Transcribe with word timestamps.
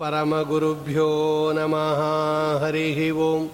परमगुरुभ्यो 0.00 1.12
नमः। 1.56 2.00
हरिः 2.66 3.00
ओम्। 3.16 3.48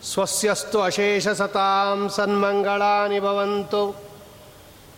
स्वस्यस्तु 0.03 0.79
अशेषसतां 0.79 2.07
सन्मङ्गलानि 2.07 3.19
भवन्तु। 3.19 3.93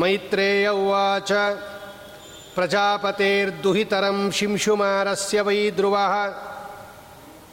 मैत्रेय 0.00 0.68
उवाच 0.68 1.32
प्रजापतेर्दुहितरं 2.56 4.18
शिंशुमारस्य 4.38 5.40
वै 5.46 5.60
ध्रुवः 5.76 6.14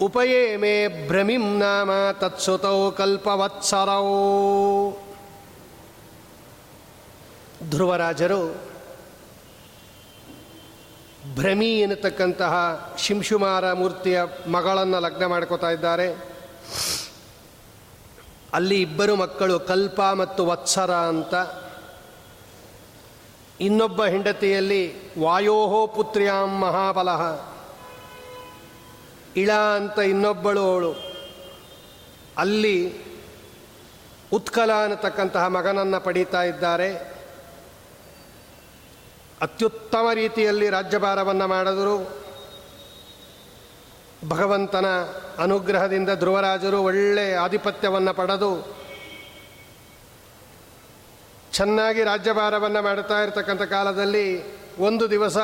ಉಪಯೇಮೇ 0.01 1.07
ಭ್ರಮಿಂ 1.09 1.59
ನಾಮ 1.59 1.91
ತತ್ಸುತೌ 2.13 2.91
ಕಲ್ಪವತ್ಸರೌ. 2.91 4.05
ಧ್ರುವರಾಜರು 7.71 8.75
ಭ್ರಮಿ 11.35 11.81
ಎನ್ನತಕ್ಕಂತಹ 11.81 12.55
ಶಿಂಶುಮಾರ 12.99 13.73
ಮೂರ್ತಿಯ 13.73 14.23
ಮಗಳನ್ನು 14.47 15.01
ಲಗ್ನ 15.01 15.27
ಮಾಡ್ಕೋತಾ 15.27 15.71
ಇದ್ದಾರೆ. 15.71 16.35
ಅಲ್ಲಿ 18.53 18.81
ಇಬ್ಬರು 18.83 19.17
ಮಕ್ಕಳು 19.17 19.61
ಕಲ್ಪ 19.61 20.01
ಮತ್ತು 20.01 20.47
ವತ್ಸರ 20.47 20.95
ಅಂತ. 20.95 21.35
ಇನ್ನೊಬ್ಬ 23.61 24.05
ಹೆಂಡತಿಯಲ್ಲಿ 24.05 25.15
ವಾಯೋಹೋ 25.21 25.87
ಪುತ್ರ್ಯಾಂ 25.87 26.59
ಮಹಾಬಲಹ 26.59 27.54
ಇಳ 29.37 29.53
ಅಂತ 29.53 29.99
ಇನ್ನೊಬ್ಬಳು 29.99 30.61
ಅವಳು. 30.61 30.95
ಅಲ್ಲಿ 32.39 32.93
ಉತ್ಕಲ 34.33 34.73
ಅನ್ನತಕ್ಕಂತಹ 34.73 35.47
ಮಗನನ್ನು 35.47 36.01
ಪಡೀತಾ 36.01 36.43
ಇದ್ದಾರೆ. 36.43 36.95
ಅತ್ಯುತ್ತಮ 39.41 40.07
ರೀತಿಯಲ್ಲಿ 40.15 40.71
ರಾಜ್ಯಭಾರವನ್ನು 40.71 41.47
ಮಾಡಿದರು. 41.47 42.25
ಭಗವಂತನ 44.29 44.87
ಅನುಗ್ರಹದಿಂದ 45.39 46.11
ಧ್ರುವರಾಜರು 46.15 46.83
ಒಳ್ಳೆ 46.83 47.35
ಆಧಿಪತ್ಯವನ್ನು 47.35 48.15
ಪಡೆದು 48.15 48.77
ಚೆನ್ನಾಗಿ 51.53 52.05
ರಾಜ್ಯಭಾರವನ್ನು 52.05 52.83
ಮಾಡ್ತಾ 52.83 53.19
ಇರತಕ್ಕಂಥ 53.23 53.63
ಕಾಲದಲ್ಲಿ 53.63 54.43
ಒಂದು 54.79 55.11
ದಿವಸ 55.11 55.37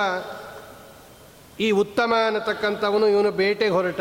ಈ 1.60 1.70
ಉತ್ತಮ 1.70 2.14
ಅನ್ನತಕ್ಕಂಥವನು 2.26 3.08
ಇವನು 3.08 3.30
ಬೇಟೆಗೆ 3.30 3.70
ಹೊರಟ. 3.70 4.00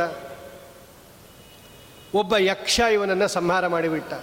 ಒಬ್ಬ 2.14 2.38
ಯಕ್ಷ 2.38 2.80
ಇವನನ್ನು 2.80 3.28
ಸಂಹಾರ 3.28 3.68
ಮಾಡಿಬಿಟ್ಟ. 3.68 4.14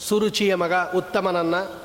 ಸುರುಚಿಯ 0.00 0.54
ಮಗ, 0.54 0.72
ಉತ್ತಮನನ್ನು. 0.94 1.82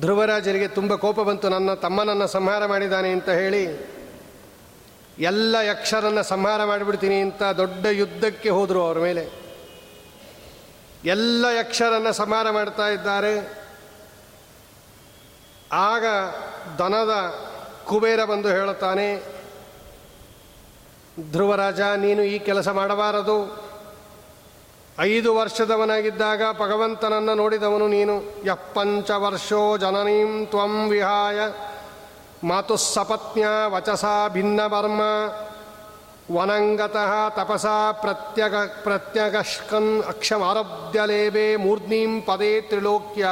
ಧ್ರುವರಾಜರಿಗೆ 0.00 0.68
ತುಂಬ 0.68 0.94
ಕೋಪ 0.94 1.20
ಬಂತು, 1.20 1.48
ನನ್ನ 1.48 1.74
ತಮ್ಮನನ್ನು 1.74 2.26
ಸಂಹಾರ 2.26 2.66
ಮಾಡಿದ್ದಾನೆ 2.66 3.10
ಅಂತ 3.10 3.28
ಹೇಳಿ, 3.28 3.64
ಎಲ್ಲ 5.18 5.56
ಯಕ್ಷರನ್ನು 5.56 6.22
ಸಂಹಾರ 6.22 6.64
ಮಾಡಿಬಿಡ್ತೀನಿ 6.64 7.20
ಅಂತ 7.20 7.42
ದೊಡ್ಡ 7.42 7.86
ಯುದ್ಧಕ್ಕೆ 7.86 8.48
ಹೋದರು 8.48 8.86
ಅವರ 8.86 8.98
ಮೇಲೆ. 8.98 9.24
ಎಲ್ಲ 11.04 11.46
ಯಕ್ಷರನ್ನು 11.60 12.12
ಸಂಹಾರ 12.12 12.50
ಮಾಡ್ತಾ 12.50 12.88
ಇದ್ದಾರೆ. 12.88 13.34
ಆಗ 15.72 16.04
ದನದ 16.78 17.14
ಕುಬೇರ 17.88 18.24
ಬಂದು 18.24 18.48
ಹೇಳುತ್ತಾನೆ, 18.48 19.22
ಧ್ರುವರಾಜ, 21.32 21.80
ನೀನು 21.80 22.22
ಈ 22.22 22.38
ಕೆಲಸ 22.38 22.68
ಮಾಡಬಾರದು. 22.68 23.72
ಐದು 25.00 25.36
ವರ್ಷದವನಾಗಿದ್ದಾಗ 25.36 26.42
ಭಗವಂತನನ್ನು 26.52 27.34
ನೋಡಿದವನು 27.34 27.88
ನೀನು. 27.88 28.22
ಯಪ್ಪಂಚ 28.46 29.10
ವರ್ಷೋ 29.10 29.76
ಜನನೀಂ 29.76 30.46
ತ್ವಂ 30.46 30.88
ವಿಹಾಯ. 30.88 31.38
ಮಾತು 32.44 32.76
ವಚಸಾ 32.76 33.46
ವಚಸ 33.66 34.04
ಭಿನ್ನ 34.28 34.60
ವರ್ಮ 34.66 35.00
ವನಂಗತಃ 36.36 37.28
ತಪಸಾ 37.28 37.92
ಪ್ರತ್ಯಗ, 37.92 38.56
ಪ್ರತ್ಯಗಷ್ಕನ್ 38.56 40.04
ಅಕ್ಷಮಾರಬ್ಧಲೇಬೆ 40.04 41.56
ಮೂರ್ಧ್ನೀಂ 41.56 42.22
ಪದೇ 42.22 42.60
ತ್ರಿಲೋಕ್ಯ 42.60 43.26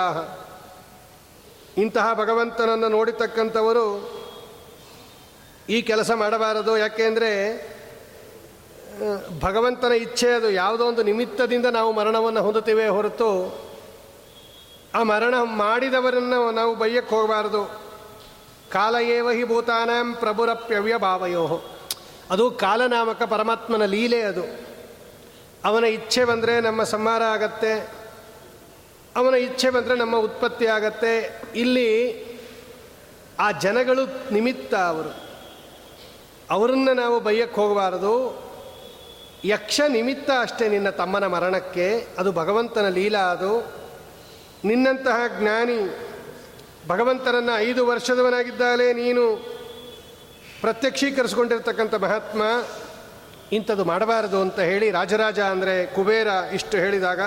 ಇಂತಹ 1.79 2.12
ಭಗವಂತನನ್ನು 2.14 2.88
ನೋಡಿತಕ್ಕಂಥವರು 2.88 4.20
ಈ 5.71 5.83
ಕೆಲಸ 5.83 6.11
ಮಾಡಬಾರದು. 6.11 6.79
ಯಾಕೆಂದರೆ 6.79 7.31
ಭಗವಂತನ 9.41 9.93
ಇಚ್ಛೆ 9.93 10.31
ಅದು 10.31 10.51
ಯಾವುದೋ 10.51 10.85
ಒಂದು 10.85 11.03
ನಿಮಿತ್ತದಿಂದ 11.03 11.67
ನಾವು 11.67 11.93
ಮರಣವನ್ನು 11.93 12.43
ಹೊಂದುತ್ತೇವೆ 12.43 12.89
ಹೊರತು 12.89 13.31
ಆ 14.95 15.03
ಮರಣ 15.03 15.35
ಮಾಡಿದವರನ್ನು 15.43 16.51
ನಾವು 16.51 16.75
ಬೈಯಕ್ಕೆ 16.75 17.15
ಹೋಗಬಾರದು. 17.15 17.83
ಕಾಲ 18.73 18.97
ಏವ 19.03 19.31
ಹಿ 19.31 19.45
ಭೂತಾನಾಂ 19.45 20.15
ಪ್ರಭುರಪ್ಯವ್ಯ 20.15 20.97
ಭಾವಯೋ. 20.97 21.63
ಅದು 22.31 22.51
ಕಾಲನಾಮಕ 22.51 23.23
ಪರಮಾತ್ಮನ 23.23 23.85
ಲೀಲೆ 23.85 24.21
ಅದು. 24.21 24.43
ಅವನ 25.65 25.85
ಇಚ್ಛೆ 25.85 26.25
ಬಂದರೆ 26.25 26.61
ನಮ್ಮ 26.61 26.83
ಸಂಹಾರ 26.83 27.23
ಆಗತ್ತೆ. 27.23 27.91
ಅವನ 29.17 29.35
ಇಚ್ಛೆ 29.35 29.71
ಬಂದರೆ 29.71 29.95
ನಮ್ಮ 29.95 30.17
ಉತ್ಪತ್ತಿ 30.17 30.67
ಆಗತ್ತೆ. 30.67 31.43
ಇಲ್ಲಿ 31.55 31.89
ಆ 33.39 33.51
ಜನಗಳು 33.51 34.33
ನಿಮಿತ್ತ 34.33 34.75
ಅವರು. 34.75 35.30
ಅವರನ್ನು 36.55 36.93
ನಾವು 37.02 37.17
ಬೈಯಕ್ಕೆ 37.26 37.58
ಹೋಗಬಾರದು. 37.61 38.14
ಯಕ್ಷ 39.44 39.81
ನಿಮಿತ್ತ 39.97 40.31
ಅಷ್ಟೇ 40.44 40.64
ನಿನ್ನ 40.69 40.88
ತಮ್ಮನ 41.00 41.26
ಮರಣಕ್ಕೆ, 41.35 41.87
ಅದು 42.20 42.31
ಭಗವಂತನ 42.41 42.87
ಲೀಲಾ 42.97 43.23
ಅದು. 43.35 43.52
ನಿನ್ನಂತಹ 44.69 45.19
ಜ್ಞಾನಿ 45.38 45.79
ಭಗವಂತನನ್ನು 46.88 47.55
ಐದು 47.67 47.82
ವರ್ಷದವನಾಗಿದ್ದಾಗಲೇ 47.91 48.88
ನೀನು 49.02 49.25
ಪ್ರತ್ಯಕ್ಷೀಕರಿಸ್ಕೊಂಡಿರ್ತಕ್ಕಂಥ 50.61 51.94
ಮಹಾತ್ಮ, 52.05 52.43
ಇಂಥದ್ದು 53.56 53.85
ಮಾಡಬಾರದು 53.85 54.38
ಅಂತ 54.47 54.58
ಹೇಳಿ 54.70 54.88
ರಾಜರಾಜ 54.99 55.38
ಅಂದರೆ 55.52 55.75
ಕುಬೇರ 55.94 56.29
ಇಷ್ಟು 56.56 56.76
ಹೇಳಿದಾಗ 56.82 57.20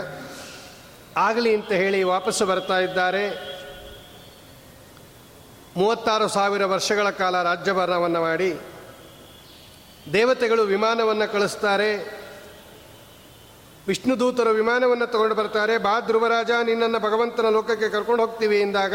ಆಗಲಿ 1.17 1.51
ಅಂತ 1.55 1.71
ಹೇಳಿ 1.81 1.99
ವಾಪಸ್ಸು 2.11 2.43
ಬರ್ತಾ 2.51 2.77
ಇದ್ದಾರೆ. 2.79 3.25
ಮೂವತ್ತಾರು 5.79 6.27
ಸಾವಿರ 6.37 6.63
ವರ್ಷಗಳ 6.75 7.09
ಕಾಲ 7.21 7.35
ರಾಜ್ಯಭರಣವನ್ನು 7.49 8.21
ಮಾಡಿ 8.21 8.51
ದೇವತೆಗಳು 10.11 10.63
ವಿಮಾನವನ್ನು 10.63 11.31
ಕಳಿಸ್ತಾರೆ. 11.31 12.23
ವಿಷ್ಣುದೂತರು 13.87 14.49
ವಿಮಾನವನ್ನು 14.49 15.07
ತಗೊಂಡು 15.07 15.35
ಬರ್ತಾರೆ. 15.35 15.77
ಬಾ 15.77 15.99
ಧ್ರುವರಾಜ 15.99 16.51
ನಿನ್ನನ್ನು 16.63 16.99
ಭಗವಂತನ 16.99 17.49
ಲೋಕಕ್ಕೆ 17.49 17.89
ಕರ್ಕೊಂಡು 17.89 18.25
ಹೋಗ್ತೀವಿ 18.25 18.61
ಎಂದಾಗ 18.61 18.93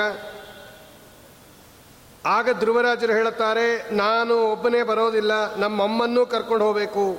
ಆಗ 2.26 2.48
ಧ್ರುವರಾಜರು 2.52 3.12
ಹೇಳುತ್ತಾರೆ, 3.12 3.94
ನಾನು 3.94 4.52
ಒಬ್ಬನೇ 4.52 4.82
ಬರೋದಿಲ್ಲ, 4.82 5.56
ನಮ್ಮಮ್ಮನ್ನೂ 5.56 6.26
ಕರ್ಕೊಂಡು 6.26 6.64
ಹೋಗಬೇಕು. 6.64 7.18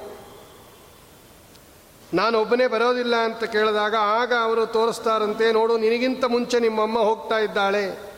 ನಾನು 2.13 2.39
ಒಬ್ಬನೇ 2.39 2.67
ಬರೋದಿಲ್ಲ 2.67 3.15
ಅಂತ 3.15 3.43
ಕೇಳಿದಾಗ 3.43 3.95
ಆಗ 3.95 4.33
ಅವರು 4.41 4.65
ತೋರಿಸ್ತಾರಂತೆ, 4.65 5.51
ನೋಡು, 5.51 5.77
ನಿನಗಿಂತ 5.77 6.25
ಮುಂಚೆ 6.25 6.59
ನಿಮ್ಮಮ್ಮ 6.59 6.99
ಹೋಗ್ತಾ 6.99 7.37
ಇದ್ದಾಳೆ. 7.37 8.08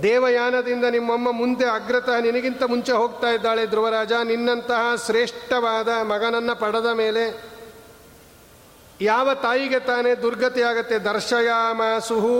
ದೇವಯಾನದಿಂದ 0.00 0.84
ನಿಮ್ಮಮ್ಮ 0.84 1.30
ಮುಂದೆ 1.30 1.64
ಅಗ್ರತಃ, 1.64 2.20
ನಿನಗಿಂತ 2.20 2.62
ಮುಂಚೆ 2.62 2.92
ಹೋಗ್ತಾ 2.92 3.30
ಇದ್ದಾಳೆ 3.30 3.66
ಧ್ರುವರಾಜ, 3.66 4.12
ನಿನ್ನಂತಹ 4.12 4.94
ಶ್ರೇಷ್ಠವಾದ 5.06 5.88
ಮಗನನ್ನು 5.88 6.60
ಪಡೆದ 6.60 6.86
ಮೇಲೆ 6.86 7.24
ಯಾವ 9.00 9.34
ತಾಯಿಗೆ 9.34 9.80
ತಾನೇ 9.80 10.14
ದುರ್ಗತಿಯಾಗತ್ತೆ? 10.14 10.98
ದರ್ಶಯಾಮ 10.98 11.82
ಸುಹು 11.98 12.38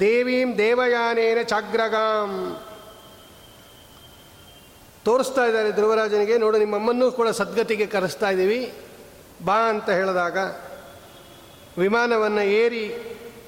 ದೇವೀಂ 0.00 0.58
ದೇವಯಾನೇನ 0.58 1.42
ಚಾಗ್ರಗಾಂ 1.42 2.30
ತೋರಿಸ್ತಾ 5.04 5.44
ಇದ್ದಾರೆ 5.44 5.70
ಧ್ರುವರಾಜನಿಗೆ, 5.70 6.38
ನೋಡು 6.38 6.58
ನಿಮ್ಮಮ್ಮನ್ನೂ 6.58 7.12
ಕೂಡ 7.12 7.28
ಸದ್ಗತಿಗೆ 7.28 7.86
ಕರೆಸ್ತಾ 7.86 8.30
ಇದ್ದೀವಿ. 8.30 8.72
ಬಾ 9.44 9.56
ಅಂತ 9.68 9.90
ಹೇಳಿದಾಗ 9.90 10.38
ವಿಮಾನವನ್ನು 11.78 12.40
ಏರಿ 12.40 12.84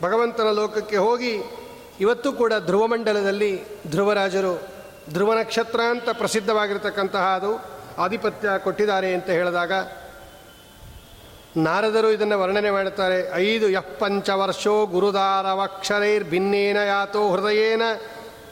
ಭಗವಂತನ 0.02 0.50
ಲೋಕಕ್ಕೆ 0.50 0.96
ಹೋಗಿ 0.96 1.63
ಇವತ್ತು 2.00 2.32
ಕೂಡ 2.32 2.52
ಧ್ರುವಮಂಡಲದಲ್ಲಿ 2.66 3.82
ಧ್ರುವರಾಜರು 3.90 4.68
ಧ್ರುವ 5.12 5.34
ನಕ್ಷತ್ರ 5.34 5.80
ಅಂತ 5.80 6.08
ಪ್ರಸಿದ್ಧವಾಗಿರತಕ್ಕಂತಹ 6.10 7.20
ಅದು 7.20 7.74
ಆಧಿಪತ್ಯ 7.98 8.48
ಕೊಟ್ಟಿದ್ದಾರೆ 8.58 9.14
ಅಂತ 9.14 9.30
ಹೇಳಿದಾಗ 9.30 9.72
ನಾರದರು 11.56 12.10
ಇದನ್ನು 12.10 12.40
ವರ್ಣನೆ 12.40 12.70
ಮಾಡುತ್ತಾರೆ, 12.70 13.30
ಐದು 13.34 13.70
ಯಃ 13.70 13.98
ಪಂಚವರ್ಷೋ 13.98 14.86
ಗುರುದಾರವಕ್ಷರೈರ್ 14.86 16.24
ಭಿನ್ನೇನ 16.24 16.76
ಯಾತೋ 16.76 17.30
ಹೃದಯೇನ 17.30 17.82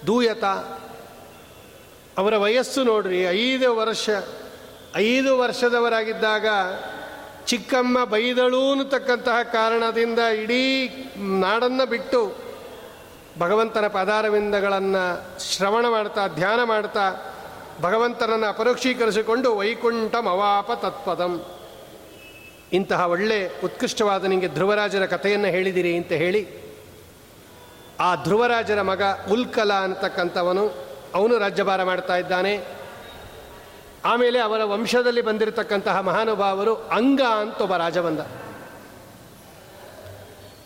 ದೂಯತ. 0.06 0.44
ಅವರ 2.18 2.36
ವಯಸ್ಸು 2.36 2.84
ನೋಡ್ರಿ, 2.84 3.22
ಐದು 3.22 3.76
ವರ್ಷ, 3.76 4.10
ಐದು 4.96 5.38
ವರ್ಷದವರಾಗಿದ್ದಾಗ 5.38 6.46
ಚಿಕ್ಕಮ್ಮ 7.46 8.04
ಬೈದಳು 8.04 8.70
ಅನ್ನತಕ್ಕಂತಹ 8.70 9.42
ಕಾರಣದಿಂದ 9.42 10.18
ಇಡೀ 10.18 10.88
ನಾಡನ್ನು 11.18 11.86
ಬಿಟ್ಟು 11.86 12.51
ಭಗವಂತನ 13.38 13.86
ಪದಾರವಿಂದಗಳನ್ನು 13.86 15.40
ಶ್ರವಣ 15.40 15.88
ಮಾಡ್ತಾ, 15.88 16.26
ಧ್ಯಾನ 16.26 16.62
ಮಾಡ್ತಾ 16.62 17.34
ಭಗವಂತನನ್ನು 17.80 18.46
ಅಪರೋಕ್ಷೀಕರಿಸಿಕೊಂಡು 18.46 19.56
ವೈಕುಂಠಂ 19.56 20.28
ಅವಾಪ 20.28 20.70
ತತ್ಪದಂ. 20.72 21.44
ಇಂತಹ 22.72 23.06
ಒಳ್ಳೆ 23.06 23.60
ಉತ್ಕೃಷ್ಟವಾದ 23.64 24.24
ನಿಮಗೆ 24.24 24.48
ಧ್ರುವರಾಜರ 24.48 25.06
ಕಥೆಯನ್ನು 25.06 25.48
ಹೇಳಿದಿರಿ 25.48 25.96
ಅಂತ 25.96 26.12
ಹೇಳಿ, 26.12 26.62
ಆ 28.00 28.14
ಧ್ರುವರಾಜರ 28.14 28.82
ಮಗ 28.82 29.02
ಉಲ್ಕಲ 29.30 29.72
ಅಂತಕ್ಕಂಥವನು, 29.72 30.74
ಅವನು 31.14 31.38
ರಾಜ್ಯಭಾರ 31.38 31.82
ಮಾಡ್ತಾ 31.82 32.16
ಇದ್ದಾನೆ. 32.16 32.64
ಆಮೇಲೆ 34.04 34.38
ಅವರ 34.38 34.64
ವಂಶದಲ್ಲಿ 34.64 35.20
ಬಂದಿರತಕ್ಕಂತಹ 35.20 36.00
ಮಹಾನುಭಾವರು 36.00 36.74
ಅಂಗ 36.74 37.20
ಅಂತ 37.20 37.60
ಒಬ್ಬ 37.60 37.76
ರಾಜ 37.76 37.98
ಬಂದ. 37.98 38.20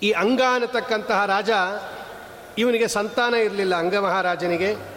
ಈ 0.03 0.11
ಅಂಗ 0.11 0.41
ಅನ್ನತಕ್ಕಂತಹ 0.53 1.25
ರಾಜ 1.25 1.51
ಇವನಿಗೆ 2.59 2.89
ಸಂತಾನ 2.89 3.35
ಇರಲಿಲ್ಲ 3.35 3.75
ಅಂಗಮಹಾರಾಜನಿಗೆ. 3.75 4.75
ಅಂಗಮಹಾರಾಜನಿಗೆ 4.75 4.97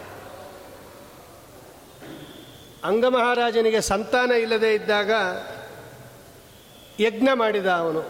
ಅಂಗ 2.84 3.04
ಮಹಾರಾಜನಿಗೆ 3.04 3.80
ಸಂತಾನ 3.80 4.32
ಇಲ್ಲದೆ 4.32 4.74
ಇದ್ದಾಗ 4.74 5.10
ಯಜ್ಞ 7.00 7.28
ಮಾಡಿದ 7.34 7.66
ಅವನು. 7.66 8.00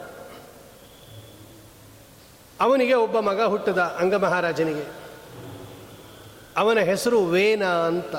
ಅವನಿಗೆ 2.61 2.95
ಒಬ್ಬ 2.95 3.21
ಮಗ 3.21 3.43
ಹುಟ್ಟದ 3.43 3.79
ಅಂಗಮಹಾರಾಜನಿಗೆ. 3.79 5.01
ಅವನ 6.57 6.79
ಹೆಸರು 6.79 7.25
ವೇನ 7.25 7.65
ಅಂತ. 7.65 8.17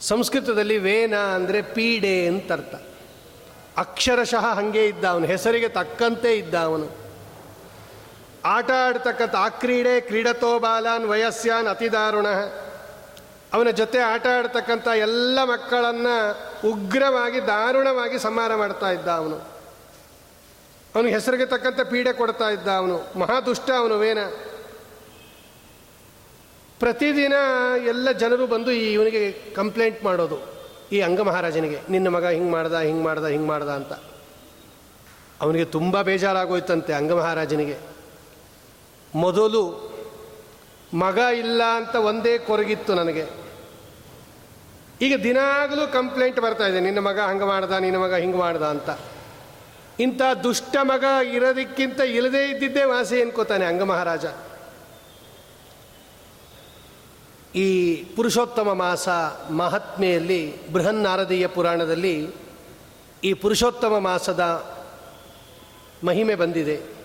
ಸಂಸ್ಕೃತದಲ್ಲಿ 0.00 0.78
ವೇನ 0.78 1.16
ಅಂದರೆ 1.16 1.62
ಪೀಡೆ 1.62 2.26
ಅಂತ 2.26 2.52
ಅರ್ಥ 2.52 2.74
ಅಕ್ಷರಶಃ 3.76 4.54
ಹಾಗೆ 4.54 4.86
ಇದ್ದ 4.86 5.04
ಅವನು, 5.04 5.26
ಹೆಸರಿಗೆ 5.26 5.68
ತಕ್ಕಂತೆ 5.68 6.38
ಇದ್ದ 6.38 6.54
ಅವನು. 6.54 6.99
ಆಟ 8.44 8.70
ಆಡ್ತಕ್ಕಂಥ 8.70 9.34
ಆ 9.34 9.48
ಕ್ರೀಡೆ 9.48 10.00
ಕ್ರೀಡತೋ 10.00 10.58
ಬಾಲಾನ್ 10.58 11.04
ವಯಸ್ಸಾನ್ 11.04 11.66
ಅತಿದಾರುಣ 11.66 12.26
ಅವನ 13.52 13.70
ಜೊತೆ 13.70 13.98
ಆಟ 13.98 14.26
ಆಡ್ತಕ್ಕಂಥ 14.38 14.88
ಎಲ್ಲ 14.88 15.44
ಮಕ್ಕಳನ್ನು 15.44 16.14
ಉಗ್ರವಾಗಿ 16.68 17.46
ದಾರುಣವಾಗಿ 17.46 18.18
ಸಂಹಾರ 18.18 18.54
ಮಾಡ್ತಾ 18.54 18.90
ಇದ್ದ 18.90 19.08
ಅವನು. 19.08 19.36
ಅವನಿಗೆ 20.94 21.14
ಹೆಸರಿಗೆ 21.14 21.46
ತಕ್ಕಂಥ 21.46 21.80
ಪೀಡೆ 21.80 22.12
ಕೊಡ್ತಾ 22.12 22.48
ಇದ್ದ 22.48 22.68
ಅವನು. 22.68 23.18
ಮಹಾದುಷ್ಟ 23.18 23.70
ಅವನು 23.70 23.98
ವೇನ 23.98 24.18
ಪ್ರತಿದಿನ 26.80 27.32
ಎಲ್ಲ 27.86 28.12
ಜನರು 28.12 28.46
ಬಂದು 28.46 28.70
ಈ 28.70 28.92
ಇವನಿಗೆ 28.92 29.32
ಕಂಪ್ಲೇಂಟ್ 29.32 30.04
ಮಾಡೋದು. 30.04 30.42
ಈ 30.92 31.00
ಅಂಗ 31.00 31.20
ಮಹಾರಾಜನಿಗೆ 31.20 31.80
ನಿನ್ನ 31.90 32.08
ಮಗ 32.08 32.26
ಹಿಂಗೆ 32.26 32.52
ಮಾಡ್ದ 32.52 32.74
ಹಿಂಗೆ 32.74 33.04
ಮಾಡ್ದ 33.04 33.24
ಹಿಂಗೆ 33.24 33.48
ಮಾಡ್ದ 33.48 33.68
ಅಂತ. 33.68 33.92
ಅವನಿಗೆ 35.40 35.64
ತುಂಬ 35.64 36.02
ಬೇಜಾರಾಗೋಯ್ತಂತೆ 36.02 36.92
ಅಂಗ 36.92 37.12
ಮಹಾರಾಜನಿಗೆ 37.12 37.89
ಮೊದಲು 39.14 39.90
ಮಗ 40.94 41.18
ಇಲ್ಲ 41.38 41.62
ಅಂತ 41.62 41.94
ಒಂದೇ 41.94 42.38
ಕೊರಗಿತ್ತು 42.38 42.94
ನನಗೆ. 42.94 43.24
ಈಗ 45.02 45.16
ದಿನಾಗಲೂ 45.22 45.92
ಕಂಪ್ಲೇಂಟ್ 45.92 46.40
ಬರ್ತಾ 46.40 46.66
ಇದೆ, 46.66 46.80
ನಿನ್ನ 46.80 46.98
ಮಗ 46.98 47.18
ಹಂಗೆ 47.18 47.44
ಮಾಡ್ದ, 47.44 47.72
ನಿನ್ನ 47.72 47.96
ಮಗ 47.96 48.14
ಹಿಂಗೆ 48.14 48.36
ಮಾಡ್ದ 48.36 48.62
ಅಂತ. 48.62 48.90
ಇಂಥ 50.00 50.22
ದುಷ್ಟ 50.42 50.76
ಮಗ 50.82 51.04
ಇರೋದಕ್ಕಿಂತ 51.32 52.00
ಇಲ್ಲದೇ 52.00 52.48
ಇದ್ದಿದ್ದೇ 52.48 52.84
ವಾಸಿ 52.84 53.22
ಅನ್ಕೋತಾನೆ 53.22 53.64
ಅಂಗ 53.64 53.82
ಮಹಾರಾಜ. 53.82 54.24
ಈ 57.54 57.96
ಪುರುಷೋತ್ತಮ 58.16 58.72
ಮಾಸ 58.72 59.08
ಮಹಾತ್ಮೆಯಲ್ಲಿ 59.50 60.70
ಬೃಹನ್ನಾರದೀಯ 60.72 61.46
ಪುರಾಣದಲ್ಲಿ 61.46 62.28
ಈ 63.24 63.32
ಪುರುಷೋತ್ತಮ 63.32 63.98
ಮಾಸದ 63.98 64.40
ಮಹಿಮೆ 66.04 66.34
ಬಂದಿದೆ. 66.34 66.99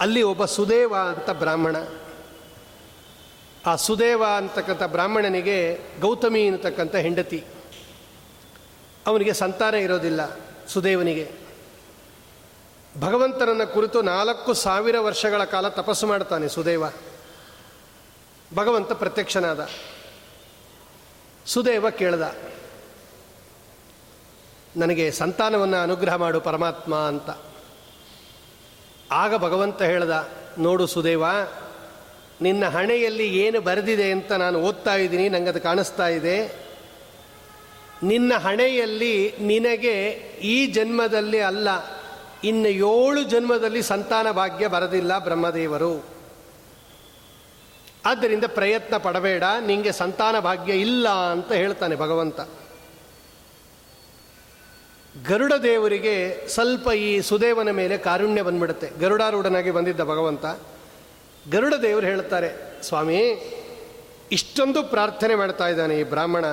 ಅಲ್ಲಿ 0.00 0.22
ಒಬ್ಬ 0.22 0.44
ಸುದೇವ 0.44 0.96
ಅಂತ 0.96 1.30
ಬ್ರಾಹ್ಮಣ. 1.30 1.76
ಆ 3.66 3.76
ಸುದೇವ 3.76 4.24
ಅಂತಕ್ಕಂಥ 4.36 4.82
ಬ್ರಾಹ್ಮಣನಿಗೆ 4.82 5.78
ಗೌತಮಿ 6.00 6.48
ಅಂತಕ್ಕಂಥ 6.48 6.94
ಹೆಂಡತಿ. 6.94 7.44
ಅವನಿಗೆ 9.06 9.32
ಸಂತಾನ 9.32 9.74
ಇರೋದಿಲ್ಲ 9.74 10.20
ಸುದೇವನಿಗೆ. 10.68 11.30
ಭಗವಂತನನ್ನು 13.00 13.66
ಕುರಿತು 13.74 14.02
ನಾಲ್ಕು 14.02 14.54
ಸಾವಿರ 14.54 14.98
ವರ್ಷಗಳ 14.98 15.44
ಕಾಲ 15.44 15.68
ತಪಸ್ಸು 15.68 16.06
ಮಾಡ್ತಾನೆ 16.06 16.48
ಸುದೇವ. 16.48 16.84
ಭಗವಂತ 18.54 18.92
ಪ್ರತ್ಯಕ್ಷನಾದ. 18.92 19.68
ಸುದೇವ 21.46 21.90
ಕೇಳ್ದ, 21.90 22.34
ನನಗೆ 24.76 25.10
ಸಂತಾನವನ್ನು 25.10 25.76
ಅನುಗ್ರಹ 25.76 26.14
ಮಾಡು 26.14 26.40
ಪರಮಾತ್ಮ 26.40 26.94
ಅಂತ. 26.94 27.45
ಆಗ 29.12 29.36
ಭಗವಂತ 29.36 29.82
ಹೇಳ್ದ, 29.82 30.28
ನೋಡು 30.58 30.86
ಸುದೇವ, 30.86 31.24
ನಿನ್ನ 32.42 32.68
ಹಣೆಯಲ್ಲಿ 32.68 33.28
ಏನು 33.28 33.60
ಬರೆದಿದೆ 33.60 34.10
ಅಂತ 34.12 34.32
ನಾನು 34.32 34.60
ಓದ್ತಾ 34.60 34.94
ಇದ್ದೀನಿ 34.94 35.28
ನನಗೆ 35.28 35.48
ಅದು 35.48 35.60
ಕಾಣಿಸ್ತಾ 35.60 36.08
ಇದೆ. 36.08 36.66
ನಿನ್ನ 38.02 38.34
ಹಣೆಯಲ್ಲಿ 38.34 39.34
ನಿನಗೆ 39.40 40.10
ಈ 40.42 40.66
ಜನ್ಮದಲ್ಲಿ 40.66 41.40
ಅಲ್ಲ, 41.40 41.68
ಇನ್ನು 42.44 42.68
ಏಳು 42.68 43.22
ಜನ್ಮದಲ್ಲಿ 43.22 43.82
ಸಂತಾನ 43.82 44.30
ಭಾಗ್ಯ 44.30 44.68
ಬರದಿಲ್ಲ 44.68 45.18
ಬ್ರಹ್ಮದೇವರು. 45.18 46.16
ಆದ್ದರಿಂದ 48.06 48.44
ಪ್ರಯತ್ನ 48.44 48.96
ಪಡಬೇಡ 48.96 49.44
ನಿಮಗೆ 49.66 49.92
ಸಂತಾನ 49.92 50.38
ಭಾಗ್ಯ 50.38 50.72
ಇಲ್ಲ 50.72 51.08
ಅಂತ 51.08 51.52
ಹೇಳ್ತಾನೆ 51.52 51.96
ಭಗವಂತ. 51.96 52.40
ಗರುಡ 55.24 55.52
ದೇವರಿಗೆ 55.62 56.46
ಸ್ವಲ್ಪ 56.48 56.88
ಈ 56.88 57.20
ಸುದೇವನ 57.20 57.70
ಮೇಲೆ 57.70 57.98
ಕಾರುಣ್ಯ 57.98 58.42
ಬಂದ್ಬಿಡುತ್ತೆ. 58.42 58.90
ಗರುಡಾರೂಢನಾಗಿ 59.00 59.70
ಬಂದಿದ್ದ 59.70 60.00
ಭಗವಂತ. 60.00 60.44
ಗರುಡ 61.50 61.74
ದೇವರು 61.74 62.06
ಹೇಳ್ತಾರೆ 62.06 62.82
ಸ್ವಾಮಿ, 62.82 63.20
ಇಷ್ಟೊಂದು 64.32 64.82
ಪ್ರಾರ್ಥನೆ 64.82 65.34
ಮಾಡ್ತಾ 65.34 65.68
ಇದ್ದಾನೆ 65.68 66.00
ಈ 66.00 66.02
ಬ್ರಾಹ್ಮಣ. 66.02 66.44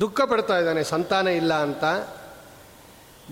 ದುಃಖ 0.00 0.20
ಪಡ್ತಾ 0.20 0.58
ಇದ್ದಾನೆ, 0.58 0.84
ಸಂತಾನ 0.84 1.28
ಇಲ್ಲ 1.28 1.54
ಅಂತ. 1.54 1.84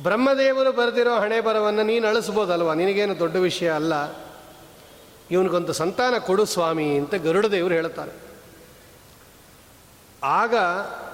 ಬ್ರಹ್ಮದೇವರು 0.03 0.73
ಬರೆದಿರೋ 0.73 1.15
ಹಣೆ 1.15 1.41
ಬರವನ್ನು 1.41 1.83
ನೀನು 1.83 2.09
ಅಳಿಸ್ಬೋದಲ್ವ? 2.09 2.73
ನಿನಗೇನು 2.73 3.19
ದೊಡ್ಡ 3.19 3.37
ವಿಷಯ 3.37 3.71
ಅಲ್ಲ. 3.71 4.13
ಇವನಿಗೊಂದು 5.31 5.73
ಸಂತಾನ 5.73 6.19
ಕೊಡು 6.19 6.45
ಸ್ವಾಮಿ, 6.45 6.97
ಅಂತ 6.99 7.15
ಗರುಡ 7.15 7.47
ದೇವರು 7.47 7.75
ಹೇಳ್ತಾರೆ 7.75 8.11
ಆಗ 10.23 10.55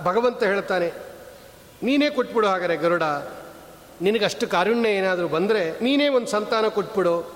ಭಗವಂತ 0.05 0.43
ಹೇಳ್ತಾನೆ 0.43 1.10
ನೀನೇ 1.83 2.11
ಕೊಟ್ಬಿಡು 2.11 2.47
ಹಾಗಾರೆ 2.47 2.77
ಗರುಡ. 2.77 3.03
ನಿನಗಷ್ಟು 4.01 4.49
ಕಾರುಣ್ಯ 4.49 4.89
ಏನಾದರೂ 4.89 5.29
ಬಂದರೆ 5.29 5.81
ನೀನೇ 5.81 6.09
ಒಂದು 6.09 6.27
ಸಂತಾನ 6.27 6.69
ಕೊಟ್ಬಿಡು. 6.69 7.35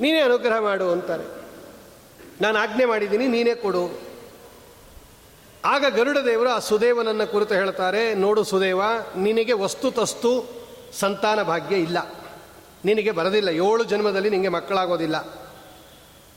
ನೀನೇ 0.00 0.20
ಅನುಗ್ರಹ 0.20 0.58
ಮಾಡು 0.58 0.90
ಅಂತಾರೆ. 0.90 1.24
ನಾನು 2.40 2.58
ಆಜ್ಞೆ 2.58 2.84
ಮಾಡಿದ್ದೀನಿ, 2.84 3.26
ನೀನೇ 3.26 3.54
ಕೊಡು. 3.54 4.00
ಆಗ 5.64 5.84
ಗರುಡ 5.96 6.18
ದೇವರು 6.18 6.48
ಆ 6.48 6.58
ಸುದೇವನನ್ನು 6.58 7.32
ಕುರಿತು 7.32 7.54
ಹೇಳ್ತಾರೆ, 7.54 8.14
ನೋಡು 8.14 8.44
ಸುದೇವ, 8.44 8.82
ನಿನಗೆ 9.16 9.52
ವಸ್ತು 9.52 9.90
ತಸ್ತು 9.90 10.46
ಸಂತಾನ 10.92 11.42
ಭಾಗ್ಯ 11.42 11.76
ಇಲ್ಲ. 11.76 12.14
ನಿನಗೆ 12.84 13.10
ಬರೋದಿಲ್ಲ. 13.10 13.48
ಏಳು 13.48 13.84
ಜನ್ಮದಲ್ಲಿ 13.84 14.30
ನಿನಗೆ 14.30 14.48
ಮಕ್ಕಳಾಗೋದಿಲ್ಲ. 14.48 15.38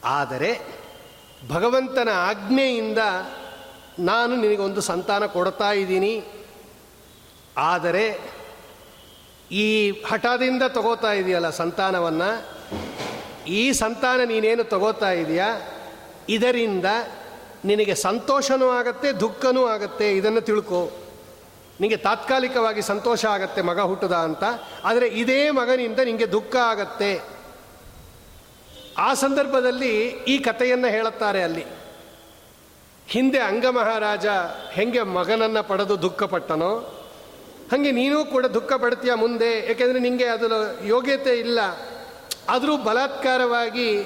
ಆದರೆ 0.03 0.81
ಭಗವಂತನ 1.50 2.10
ಆಜ್ಞೆಯಿಂದ 2.13 2.98
ನಾನು 4.00 4.36
ನಿನಗೊಂದು 4.36 4.81
ಸಂತಾನ 4.81 5.25
ಕೊಡ್ತಾ 5.25 5.71
ಇದ್ದೀನಿ. 5.71 6.24
ಆದರೆ 7.58 8.20
ಈ 9.51 9.91
ಹಠದಿಂದ 9.91 10.63
ತಗೋತಾ 10.63 11.12
ಇದೆಯಲ್ಲ 11.12 11.50
ಸಂತಾನವನ್ನು? 11.50 12.62
ಈ 13.48 13.72
ಸಂತಾನ 13.72 14.22
ನೀನೇನು 14.25 14.63
ತಗೋತಾ 14.63 15.12
ಇದೆಯಾ? 15.12 15.62
ಇದರಿಂದ 16.29 16.86
ನಿನಗೆ 17.65 17.96
ಸಂತೋಷನೂ 17.96 18.70
ಆಗತ್ತೆ, 18.70 19.12
ದುಃಖನೂ 19.12 19.65
ಆಗತ್ತೆ. 19.65 20.12
ಇದನ್ನು 20.12 20.41
ತಿಳ್ಕೊ. 20.41 20.91
ನಿಮಗೆ 21.79 21.98
ತಾತ್ಕಾಲಿಕವಾಗಿ 21.98 22.81
ಸಂತೋಷ 22.81 23.25
ಆಗತ್ತೆ 23.25 23.62
ಮಗ 23.62 23.79
ಹುಟ್ಟದ 23.79 24.13
ಅಂತ. 24.13 24.43
ಆದರೆ 24.84 25.08
ಇದೇ 25.08 25.50
ಮಗನಿಂದ 25.50 26.00
ನಿಮಗೆ 26.00 26.31
ದುಃಖ 26.31 26.55
ಆಗತ್ತೆ. 26.55 27.22
ಆ 28.98 29.13
ಸಂದರ್ಭದಲ್ಲಿ 29.13 30.08
ಈ 30.08 30.39
ಕಥೆಯನ್ನು 30.39 30.88
ಹೇಳುತ್ತಾರೆ 30.88 31.43
ಅಲ್ಲಿ. 31.43 31.65
ಹಿಂದೆ 33.08 33.39
ಅಂಗಮಹಾರಾಜ 33.39 34.25
ಹೆಂಗೆ 34.72 35.01
ಮಗನನ್ನು 35.01 35.63
ಪಡೆದು 35.63 36.01
ದುಃಖಪಟ್ಟನೋ 36.01 36.98
ಹಾಗೆ 37.71 37.91
ನೀನೂ 37.91 38.25
ಕೂಡ 38.25 38.45
ದುಃಖ 38.45 38.73
ಪಡ್ತೀಯ 38.73 39.13
ಮುಂದೆ 39.13 39.67
ಯಾಕೆಂದರೆ 39.67 39.99
ನಿಮಗೆ 39.99 40.25
ಅದರ 40.25 40.51
ಯೋಗ್ಯತೆ 40.85 41.39
ಇಲ್ಲ. 41.39 41.59
ಆದರೂ 42.49 42.77
ಬಲಾತ್ಕಾರವಾಗಿ 42.77 44.03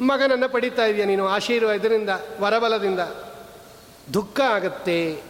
ಮಗನನ್ನು 0.00 0.48
ಪಡಿತಾ 0.48 0.84
ಇದೆಯಾ 0.84 1.06
ನೀನು, 1.06 1.28
ಆಶೀರ್ವಾದದಿಂದ, 1.28 2.10
ವರಬಲದಿಂದ. 2.40 3.00
ದುಃಖ 4.14 4.40
ಆಗತ್ತೆ. 4.40 5.22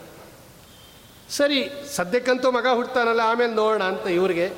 ಸರಿ, 1.30 1.70
ಸದ್ಯಕ್ಕಂತೂ 1.94 2.50
ಮಗ 2.50 2.66
ಹುಡ್ತಾನಲ್ಲ 2.74 3.20
ಆಮೇಲೆ 3.24 3.54
ನೋಡೋಣ 3.54 3.82
ಅಂತ 3.82 4.06
ಇವ್ರಿಗೆ. 4.06 4.52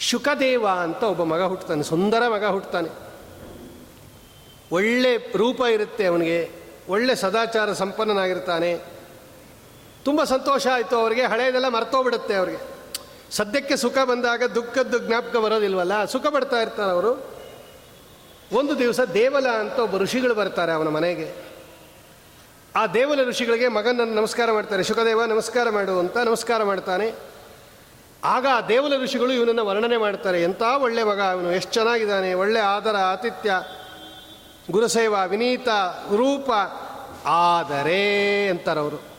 ಶುಕದೇವ 0.00 0.68
ಅಂತ 0.68 1.02
ಒಬ್ಬ 1.02 1.22
ಮಗ 1.22 1.42
ಹುಟ್ಟುತ್ತಾನೆ 1.42 1.82
ಸುಂದರ 1.82 2.28
ಮಗ 2.28 2.44
ಹುಟ್ಟುತ್ತಾನೆ 2.44 2.88
ಒಳ್ಳೆ 4.72 5.16
ರೂಪ 5.36 5.60
ಇರುತ್ತೆ 5.60 6.06
ಅವನಿಗೆ, 6.06 6.50
ಒಳ್ಳೆ 6.88 7.14
ಸದಾಚಾರ 7.14 7.72
ಸಂಪನ್ನನಾಗಿರ್ತಾನೆ. 7.72 8.99
ತುಂಬ 10.04 10.24
ಸಂತೋಷ 10.24 10.66
ಆಯಿತು 10.66 10.96
ಅವರಿಗೆ. 10.96 11.22
ಹಳೆಯದೆಲ್ಲ 11.22 11.68
ಮರ್ತೋಗ್ಬಿಡುತ್ತೆ 11.68 12.34
ಅವ್ರಿಗೆ. 12.34 12.80
ಸದ್ಯಕ್ಕೆ 13.30 13.76
ಸುಖ 13.76 13.98
ಬಂದಾಗ 13.98 14.42
ದುಃಖದ್ದು 14.44 14.98
ಜ್ಞಾಪಕ 14.98 15.36
ಬರೋದಿಲ್ವಲ್ಲ? 15.36 16.04
ಸುಖ 16.04 16.26
ಪಡ್ತಾ 16.26 16.56
ಇರ್ತಾರೆ 16.56 16.90
ಅವರು. 16.90 17.30
ಒಂದು 18.52 18.78
ದಿವಸ 18.78 19.00
ದೇವಲ 19.00 19.48
ಅಂತ 19.48 19.78
ಒಬ್ಬ 19.78 19.96
ಋಷಿಗಳು 19.96 20.34
ಬರ್ತಾರೆ 20.34 20.72
ಅವನ 20.72 20.88
ಮನೆಗೆ. 20.88 21.34
ಆ 22.76 22.86
ದೇವಲ 22.86 23.22
ಋಷಿಗಳಿಗೆ 23.22 23.68
ಮಗನನ್ನು 23.68 24.14
ನಮಸ್ಕಾರ 24.14 24.52
ಮಾಡ್ತಾರೆ. 24.52 24.84
ಶುಕದೇವ, 24.84 25.24
ನಮಸ್ಕಾರ 25.24 25.70
ಮಾಡು 25.70 25.98
ಅಂತ 25.98 26.16
ನಮಸ್ಕಾರ 26.16 26.62
ಮಾಡ್ತಾನೆ. 26.62 27.12
ಆಗ 28.24 28.46
ಆ 28.54 28.60
ದೇವಲ 28.60 28.92
ಋಷಿಗಳು 29.02 29.32
ಇವನನ್ನು 29.32 29.66
ವರ್ಣನೆ 29.66 29.96
ಮಾಡ್ತಾರೆ. 29.96 30.42
ಎಂಥ 30.42 30.62
ಒಳ್ಳೆ 30.62 31.04
ಮಗ 31.04 31.20
ಅವನು. 31.20 31.52
ಎಷ್ಟು 31.52 31.72
ಚೆನ್ನಾಗಿದ್ದಾನೆ. 31.72 32.34
ಒಳ್ಳೆ 32.34 32.60
ಆದರ, 32.60 32.96
ಆತಿಥ್ಯ, 32.96 33.62
ಗುರುಸೇವ, 34.70 35.14
ವಿನೀತ, 35.26 35.68
ರೂಪ. 36.14 36.50
ಆದರೆ 37.26 38.46
ಅಂತಾರವರು 38.48 39.09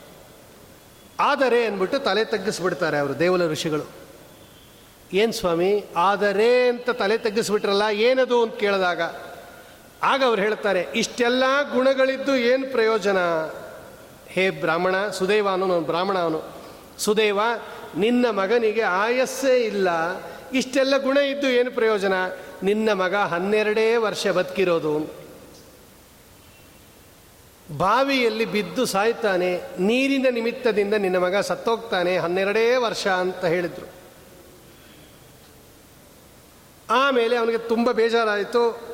ಆದರೆ 1.22 1.66
ಅಂದ್ಬಿಟ್ಟು 1.66 2.00
ತಲೆ 2.00 2.26
ತಗ್ಗಿಸ್ಬಿಡ್ತಾರೆ 2.26 2.98
ಅವರು 2.98 3.20
ದೇವಲ 3.20 3.48
ಋಷಿಗಳು. 3.48 3.86
ಏನು 5.14 5.34
ಸ್ವಾಮಿ? 5.34 5.86
ಆದರೆ 5.96 6.68
ಅಂತ 6.68 6.90
ತಲೆ 6.90 7.18
ತಗ್ಗಿಸ್ಬಿಟ್ರಲ್ಲ, 7.18 7.82
ಏನದು 7.92 8.44
ಅಂತ 8.44 8.56
ಕೇಳಿದಾಗ, 8.56 9.02
ಆಗ 10.04 10.24
ಅವ್ರು 10.24 10.42
ಹೇಳ್ತಾರೆ, 10.42 10.88
ಇಷ್ಟೆಲ್ಲ 10.96 11.44
ಗುಣಗಳಿದ್ದು 11.74 12.36
ಏನು 12.36 12.72
ಪ್ರಯೋಜನ? 12.72 13.18
ಹೇ 14.28 14.50
ಬ್ರಾಹ್ಮಣ, 14.50 14.96
ಸುದೇವ 15.10 15.56
ನಾನು 15.56 15.82
ಬ್ರಾಹ್ಮಣ 15.82 16.18
ಅವನು. 16.18 16.40
ಸುದೈವ, 16.98 17.40
ನಿನ್ನ 17.98 18.26
ಮಗನಿಗೆ 18.30 18.82
ಆಯಸ್ಸೇ 18.82 19.56
ಇಲ್ಲ, 19.58 19.90
ಇಷ್ಟೆಲ್ಲ 20.54 20.98
ಗುಣ 20.98 21.18
ಇದ್ದು 21.18 21.50
ಏನು 21.50 21.72
ಪ್ರಯೋಜನ? 21.72 22.14
ನಿನ್ನ 22.64 22.90
ಮಗ 22.94 23.16
ಹನ್ನೆರಡೇ 23.16 23.96
ವರ್ಷ 23.96 24.28
ಬದುಕಿರೋದು. 24.28 25.21
ಬಾವಿಯಲ್ಲಿ 27.78 28.46
ಬಿದ್ದು 28.46 28.86
ಸಾಯ್ತಾನೆ, 28.86 29.62
ನೀರಿನ 29.80 30.26
ನಿಮಿತ್ತದಿಂದ 30.30 30.94
ನಿನ್ನ 30.94 31.18
ಮಗ 31.18 31.36
ಸತ್ತೋಗ್ತಾನೆ 31.36 32.18
ಹನ್ನೆರಡೇ 32.18 32.76
ವರ್ಷ 32.76 33.08
ಅಂತ 33.08 33.46
ಹೇಳಿದರು. 33.46 33.88
ಆಮೇಲೆ 36.90 37.38
ಅವನಿಗೆ 37.38 37.58
ತುಂಬ 37.58 37.92
ಬೇಜಾರಾಯಿತು. 37.92 38.92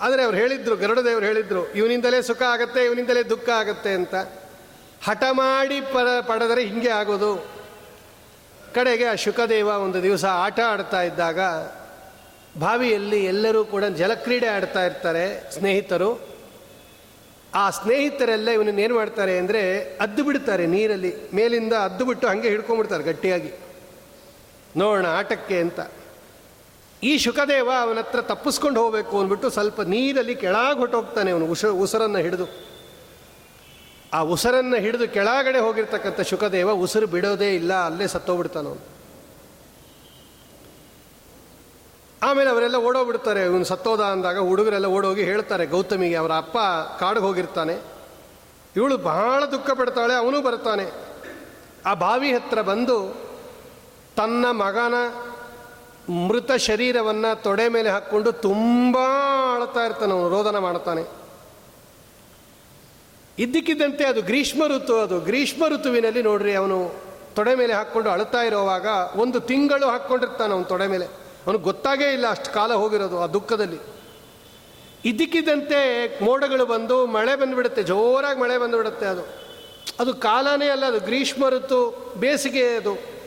ಆದರೆ 0.00 0.22
ಅವ್ರು 0.22 0.38
ಹೇಳಿದ್ರು 0.38 0.76
ಗರುಡದೇವರು 0.76 1.24
ಹೇಳಿದ್ರು, 1.24 1.72
ಇವನಿಂದಲೇ 1.72 2.22
ಸುಖ 2.22 2.42
ಆಗತ್ತೆ, 2.42 2.84
ಇವನಿಂದಲೇ 2.84 3.22
ದುಃಖ 3.22 3.48
ಆಗತ್ತೆ 3.48 3.90
ಅಂತ. 3.90 4.14
ಹಠ 5.04 5.22
ಮಾಡಿ 5.30 5.80
ಪಡ 5.80 6.08
ಪಡೆದರೆ 6.26 6.64
ಹಿಂಗೆ 6.64 6.88
ಆಗೋದು. 6.88 7.46
ಕಡೆಗೆ 8.74 9.04
ಆ 9.04 9.14
ಶುಕದೇವ 9.14 9.66
ಒಂದು 9.66 10.02
ದಿವಸ 10.02 10.24
ಆಟ 10.24 10.60
ಆಡ್ತಾ 10.60 11.02
ಇದ್ದಾಗ 11.02 11.40
ಬಾವಿಯಲ್ಲಿ 12.58 13.24
ಎಲ್ಲರೂ 13.24 13.64
ಕೂಡ 13.64 13.84
ಜಲಕ್ರೀಡೆ 13.84 14.46
ಆಡ್ತಾ 14.46 14.84
ಇರ್ತಾರೆ 14.84 15.50
ಸ್ನೇಹಿತರು. 15.50 16.37
ಆ 17.54 17.70
ಸ್ನೇಹಿತರೆಲ್ಲ 17.70 18.48
ಇವನನ್ನು 18.48 18.80
ಏನು 18.80 18.94
ಮಾಡ್ತಾರೆ 18.94 19.38
ಅಂದರೆ 19.38 19.62
ಅದ್ದು 20.00 20.24
ಬಿಡ್ತಾರೆ 20.24 20.66
ನೀರಲ್ಲಿ, 20.66 21.12
ಮೇಲಿಂದ 21.34 21.72
ಅದ್ದು 21.72 22.04
ಬಿಟ್ಟು 22.04 22.26
ಹಾಗೆ 22.26 22.48
ಹಿಡ್ಕೊಂಡ್ಬಿಡ್ತಾರೆ 22.48 23.04
ಗಟ್ಟಿಯಾಗಿ. 23.04 23.52
ನೋಡೋಣ 24.76 25.06
ಆಟಕ್ಕೆ 25.06 25.60
ಅಂತ. 25.60 25.80
ಈ 27.02 27.18
ಶುಕದೇವ 27.18 27.70
ಅವನ 27.80 27.98
ಹತ್ರ 27.98 28.20
ತಪ್ಪಿಸ್ಕೊಂಡು 28.20 28.80
ಹೋಗಬೇಕು 28.80 29.20
ಅಂದ್ಬಿಟ್ಟು 29.20 29.50
ಸ್ವಲ್ಪ 29.50 29.80
ನೀರಲ್ಲಿ 29.80 30.34
ಕೆಳಗೆ 30.34 30.78
ಹೊಟ್ಟೋಗ್ತಾನೆ 30.78 31.30
ಅವನು, 31.30 31.46
ಉಸ, 31.46 31.64
ಉಸಿರನ್ನು 31.64 32.18
ಹಿಡಿದು. 32.18 32.46
ಆ 34.12 34.20
ಉಸಿರನ್ನು 34.20 34.76
ಹಿಡಿದು 34.76 35.08
ಕೆಳಗಡೆ 35.08 35.58
ಹೋಗಿರ್ತಕ್ಕಂಥ 35.58 36.20
ಶುಕದೇವ 36.20 36.70
ಉಸಿರು 36.70 37.06
ಬಿಡೋದೇ 37.06 37.54
ಇಲ್ಲ, 37.54 37.72
ಅಲ್ಲೇ 37.84 38.06
ಸತ್ತೋಗ್ಬಿಡ್ತಾನವನು 38.06 38.97
ಆಮೇಲೆ 42.22 42.50
ಅವರೆಲ್ಲ 42.50 42.76
ಓಡೋಗ್ಬಿಡ್ತಾರೆ. 42.76 43.44
ಇವನು 43.44 43.64
ಸತ್ತೋದ 43.64 44.00
ಅಂದಾಗ 44.00 44.38
ಹುಡುಗರೆಲ್ಲ 44.38 44.86
ಓಡೋಗಿ 44.86 45.22
ಹೇಳ್ತಾರೆ, 45.22 45.66
ಗೌತಮಿಗೆ 45.66 46.14
ಅವರ 46.14 46.32
ಅಪ್ಪ 46.32 46.58
ಕಾಡಿಗೆ 47.00 47.26
ಹೋಗಿರ್ತಾನೆ. 47.26 47.78
ಇವಳು 48.76 48.98
ಬಹಳ 48.98 49.44
ದುಃಖ 49.44 49.70
ಪಡ್ತಾಳೆ, 49.70 50.14
ಅವನು 50.14 50.40
ಬರ್ತಾನೆ. 50.40 50.92
ಆ 51.86 51.94
ಬಾವಿ 51.94 52.32
ಹತ್ರ 52.32 52.62
ಬಂದು 52.62 53.28
ತನ್ನ 54.16 54.46
ಮಗನ 54.50 54.94
ಮೃತ 56.12 56.52
ಶರೀರವನ್ನು 56.52 57.42
ತೊಡೆ 57.42 57.68
ಮೇಲೆ 57.68 57.90
ಹಾಕ್ಕೊಂಡು 57.90 58.32
ತುಂಬ 58.32 58.98
ಅಳ್ತಾ 59.54 59.80
ಇರ್ತಾನೆ 59.80 60.12
ಅವನು, 60.12 60.28
ರೋದನ 60.28 60.58
ಮಾಡ್ತಾನೆ. 60.58 61.02
ಇದ್ದಕ್ಕಿದ್ದಂತೆ 63.38 64.04
ಅದು 64.04 64.22
ಗ್ರೀಷ್ಮ 64.22 64.66
ಋತು 64.66 64.96
ಅದು. 64.96 65.20
ಗ್ರೀಷ್ಮ 65.20 65.68
ಋತುವಿನಲ್ಲಿ 65.68 66.22
ನೋಡ್ರಿ, 66.22 66.54
ಅವನು 66.54 66.90
ತೊಡೆ 67.34 67.54
ಮೇಲೆ 67.54 67.72
ಹಾಕ್ಕೊಂಡು 67.72 68.10
ಅಳ್ತಾ 68.10 68.38
ಇರೋವಾಗ 68.38 68.86
ಒಂದು 69.16 69.40
ತಿಂಗಳು 69.40 69.86
ಹಾಕ್ಕೊಂಡಿರ್ತಾನೆ 69.86 70.52
ಅವನು 70.52 70.64
ತೊಡೆ 70.64 70.86
ಮೇಲೆ. 70.86 71.27
ಅವನಿಗೆ 71.46 71.64
ಗೊತ್ತಾಗೇ 71.64 72.12
ಇಲ್ಲ 72.12 72.30
ಅಷ್ಟು 72.30 72.54
ಕಾಲ 72.54 72.74
ಹೋಗಿರೋದು 72.74 73.20
ಆ 73.20 73.26
ದುಃಖದಲ್ಲಿ. 73.26 73.78
ಇದಕ್ಕಿದ್ದಂತೆ 75.04 76.06
ಮೋಡಗಳು 76.24 76.66
ಬಂದು 76.66 77.06
ಮಳೆ 77.06 77.36
ಬಂದುಬಿಡುತ್ತೆ, 77.36 77.82
ಜೋರಾಗಿ 77.82 78.40
ಮಳೆ 78.40 78.58
ಬಂದುಬಿಡುತ್ತೆ 78.58 79.06
ಅದು. 79.06 79.48
ಅದು 80.00 80.14
ಕಾಲನೇ 80.14 80.68
ಅಲ್ಲ, 80.68 80.86
ಅದು 80.86 81.00
ಗ್ರೀಷ್ಮ 81.00 81.48
ಋತು, 81.48 82.12
ಬೇಸಿಗೆ 82.16 82.66
ಅದು. 82.66 83.18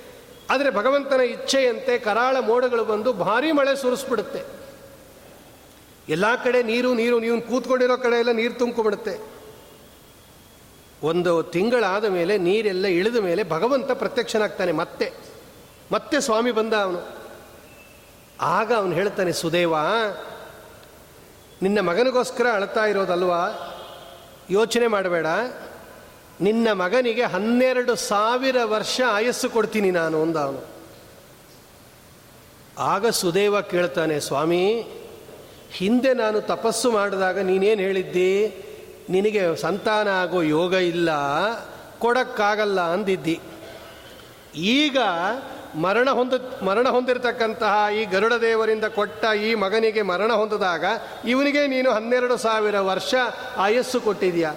ಆದರೆ 0.49 0.71
ಭಗವಂತನ 0.71 1.21
ಇಚ್ಛೆಯಂತೆ 1.21 1.97
ಕರಾಳ 1.97 2.37
ಮೋಡಗಳು 2.39 2.85
ಬಂದು 2.85 3.13
ಭಾರಿ 3.13 3.51
ಮಳೆ 3.51 3.75
ಸುರಿಸ್ಬಿಡುತ್ತೆ. 3.75 4.61
ಎಲ್ಲ 6.09 6.35
ಕಡೆ 6.43 6.63
ನೀರು 6.63 6.93
ನೀರು 6.93 7.19
ನೀವು 7.19 7.41
ಕೂತ್ಕೊಂಡಿರೋ 7.41 7.97
ಕಡೆ 7.97 8.19
ಎಲ್ಲ 8.19 8.31
ನೀರು 8.31 8.53
ತುಂಬಿಬಿಡುತ್ತೆ 8.53 9.31
ಒಂದು 11.03 11.43
ತಿಂಗಳಾದ 11.43 12.05
ಮೇಲೆ 12.05 12.37
ನೀರೆಲ್ಲ 12.37 12.85
ಇಳಿದ 12.85 13.15
ಮೇಲೆ 13.15 13.43
ಭಗವಂತ 13.43 13.91
ಪ್ರತ್ಯಕ್ಷನಾಗ್ತಾನೆ 13.91 14.71
ಮತ್ತೆ. 14.71 15.11
ಮತ್ತೆ 15.91 16.21
ಸ್ವಾಮಿ 16.21 16.51
ಬಂದ 16.51 16.73
ಅವನು. 16.73 17.20
ಆಗ 18.41 18.73
ಅವನು 18.73 18.93
ಹೇಳ್ತಾನೆ, 18.93 19.33
ಸುದೇವ, 19.33 19.75
ನಿನ್ನ 21.61 21.79
ಮಗನಿಗೋಸ್ಕರ 21.79 22.47
ಅಳ್ತಾ 22.53 22.85
ಇರೋದಲ್ವಾ? 22.85 23.43
ಯೋಚನೆ 24.49 24.87
ಮಾಡಬೇಡ. 24.87 25.25
ನಿನ್ನ 26.41 26.71
ಮಗನಿಗೆ 26.71 27.23
ಹನ್ನೆರಡು 27.23 27.95
ಸಾವಿರ 27.95 28.57
ವರ್ಷ 28.63 29.01
ಆಯಸ್ಸು 29.09 29.49
ಕೊಡ್ತೀನಿ 29.49 29.91
ನಾನು, 29.91 30.21
ಅಂದ 30.21 30.37
ಅವನು. 30.37 30.65
ಆಗ 32.77 33.07
ಸುದೇವ 33.07 33.61
ಕೇಳ್ತಾನೆ, 33.61 34.19
ಸ್ವಾಮಿ, 34.19 34.85
ಹಿಂದೆ 35.71 36.13
ನಾನು 36.13 36.41
ತಪಸ್ಸು 36.41 36.91
ಮಾಡಿದಾಗ 36.91 37.39
ನೀನೇನು 37.39 37.81
ಹೇಳಿದ್ದಿ? 37.81 38.47
ನಿನಗೆ 39.09 39.55
ಸಂತಾನ 39.55 40.07
ಆಗೋ 40.07 40.41
ಯೋಗ 40.41 40.73
ಇಲ್ಲ, 40.73 41.09
ಕೊಡಕ್ಕಾಗಲ್ಲ 41.99 42.81
ಅಂದಿದ್ದಿ. 42.81 43.39
ಈಗ 44.55 44.97
ಮರಣ 45.75 46.09
ಹೊಂದ, 46.09 46.33
ಮರಣ 46.63 46.89
ಹೊಂದಿರತಕ್ಕಂತಹ 46.89 47.95
ಈ 47.95 48.05
ಗರುಡ 48.05 48.33
ದೇವರಿಂದ 48.33 48.83
ಕೊಟ್ಟ 48.85 49.25
ಈ 49.25 49.55
ಮಗನಿಗೆ 49.55 50.01
ಮರಣ 50.01 50.33
ಹೊಂದಿದಾಗ 50.33 50.85
ಇವನಿಗೆ 51.25 51.67
ನೀನು 51.67 51.91
ಹನ್ನೆರಡು 51.91 52.37
ಸಾವಿರ 52.37 52.79
ವರ್ಷ 52.79 53.15
ಆಯಸ್ಸು 53.57 54.01
ಕೊಟ್ಟಿದ್ಯಾ. 54.01 54.55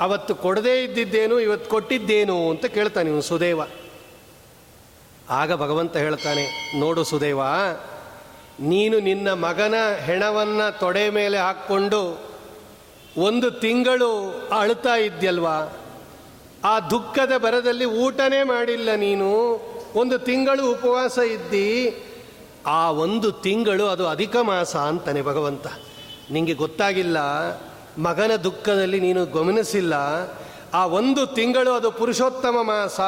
ಅವತ್ತು 0.00 0.34
ಕೊಡದೇ 0.34 0.84
ಇದ್ದಿದ್ದೇನು, 0.84 1.40
ಇವತ್ತು 1.40 1.70
ಕೊಟ್ಟಿದ್ದೇನು 1.70 2.50
ಅಂತ 2.50 2.66
ಕೇಳ್ತಾನೆ 2.66 3.10
ಇವನು 3.10 3.22
ಸುದೇವ. 3.22 3.60
ಆಗ 5.30 5.52
ಭಗವಂತ 5.52 5.96
ಹೇಳ್ತಾನೆ, 5.96 6.72
ನೋಡು 6.80 7.04
ಸುದೇವ, 7.04 7.40
ನೀನು 8.60 8.98
ನಿನ್ನ 8.98 9.32
ಮಗನ 9.32 9.74
ಹೆಣವನ್ನು 10.04 10.78
ತೊಡೆ 10.78 11.10
ಮೇಲೆ 11.10 11.38
ಹಾಕ್ಕೊಂಡು 11.38 12.30
ಒಂದು 13.18 13.50
ತಿಂಗಳು 13.50 14.30
ಅಳ್ತಾ 14.58 14.94
ಇದ್ಯಲ್ವಾ. 14.94 15.72
ಆ 16.64 16.80
ದುಃಖದ 16.80 17.36
ಬರದಲ್ಲಿ 17.36 17.84
ಊಟನೇ 17.84 18.42
ಮಾಡಿಲ್ಲ 18.42 18.94
ನೀನು. 18.94 19.30
ಒಂದು 19.96 20.18
ತಿಂಗಳು 20.18 20.70
ಉಪವಾಸ 20.70 21.18
ಇದ್ದಿ, 21.18 21.68
ಆ 22.66 22.90
ಒಂದು 22.90 23.32
ತಿಂಗಳು 23.32 23.86
ಅದು 23.86 24.08
ಅಧಿಕ 24.08 24.36
ಮಾಸ 24.36 24.76
ಅಂತಾನೆ 24.76 25.22
ಭಗವಂತ. 25.22 25.66
ನಿಮಗೆ 26.30 26.54
ಗೊತ್ತಾಗಿಲ್ಲ, 26.54 27.18
ಮಗನ 27.98 28.36
ದುಃಖದಲ್ಲಿ 28.36 29.00
ನೀನು 29.00 29.26
ಗಮನಿಸಿಲ್ಲ, 29.26 29.94
ಆ 30.74 30.86
ಒಂದು 30.86 31.26
ತಿಂಗಳು 31.26 31.72
ಅದು 31.72 31.90
ಪುರುಷೋತ್ತಮ 31.90 32.56
ಮಾಸ. 32.62 33.00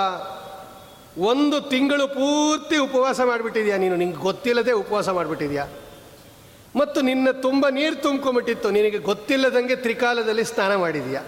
ಒಂದು 1.19 1.61
ತಿಂಗಳು 1.61 2.09
ಪೂರ್ತಿ 2.09 2.77
ಉಪವಾಸ 2.77 3.21
ಮಾಡಿಬಿಟ್ಟಿದ್ಯಾ 3.21 3.77
ನೀನು? 3.77 3.97
ನಿಂಗೆ 3.97 4.17
ಗೊತ್ತಿಲ್ಲದೆ 4.17 4.73
ಉಪವಾಸ 4.73 5.09
ಮಾಡಿಬಿಟ್ಟಿದ್ಯಾ? 5.09 5.67
ಮತ್ತು 6.77 7.01
ನಿನ್ನ 7.01 7.31
ತುಂಬ 7.31 7.67
ನೀರು 7.69 7.97
ತುಂಬ್ಕೊಂಬಿಟ್ಟಿತ್ತು, 7.97 8.71
ನಿನಗೆ 8.71 8.99
ಗೊತ್ತಿಲ್ಲದಂಗೆ 8.99 9.77
ತ್ರಿಕಾಲದಲ್ಲಿ 9.77 10.45
ಸ್ನಾನ 10.45 10.75
ಮಾಡಿದೀಯಾ? 10.75 11.23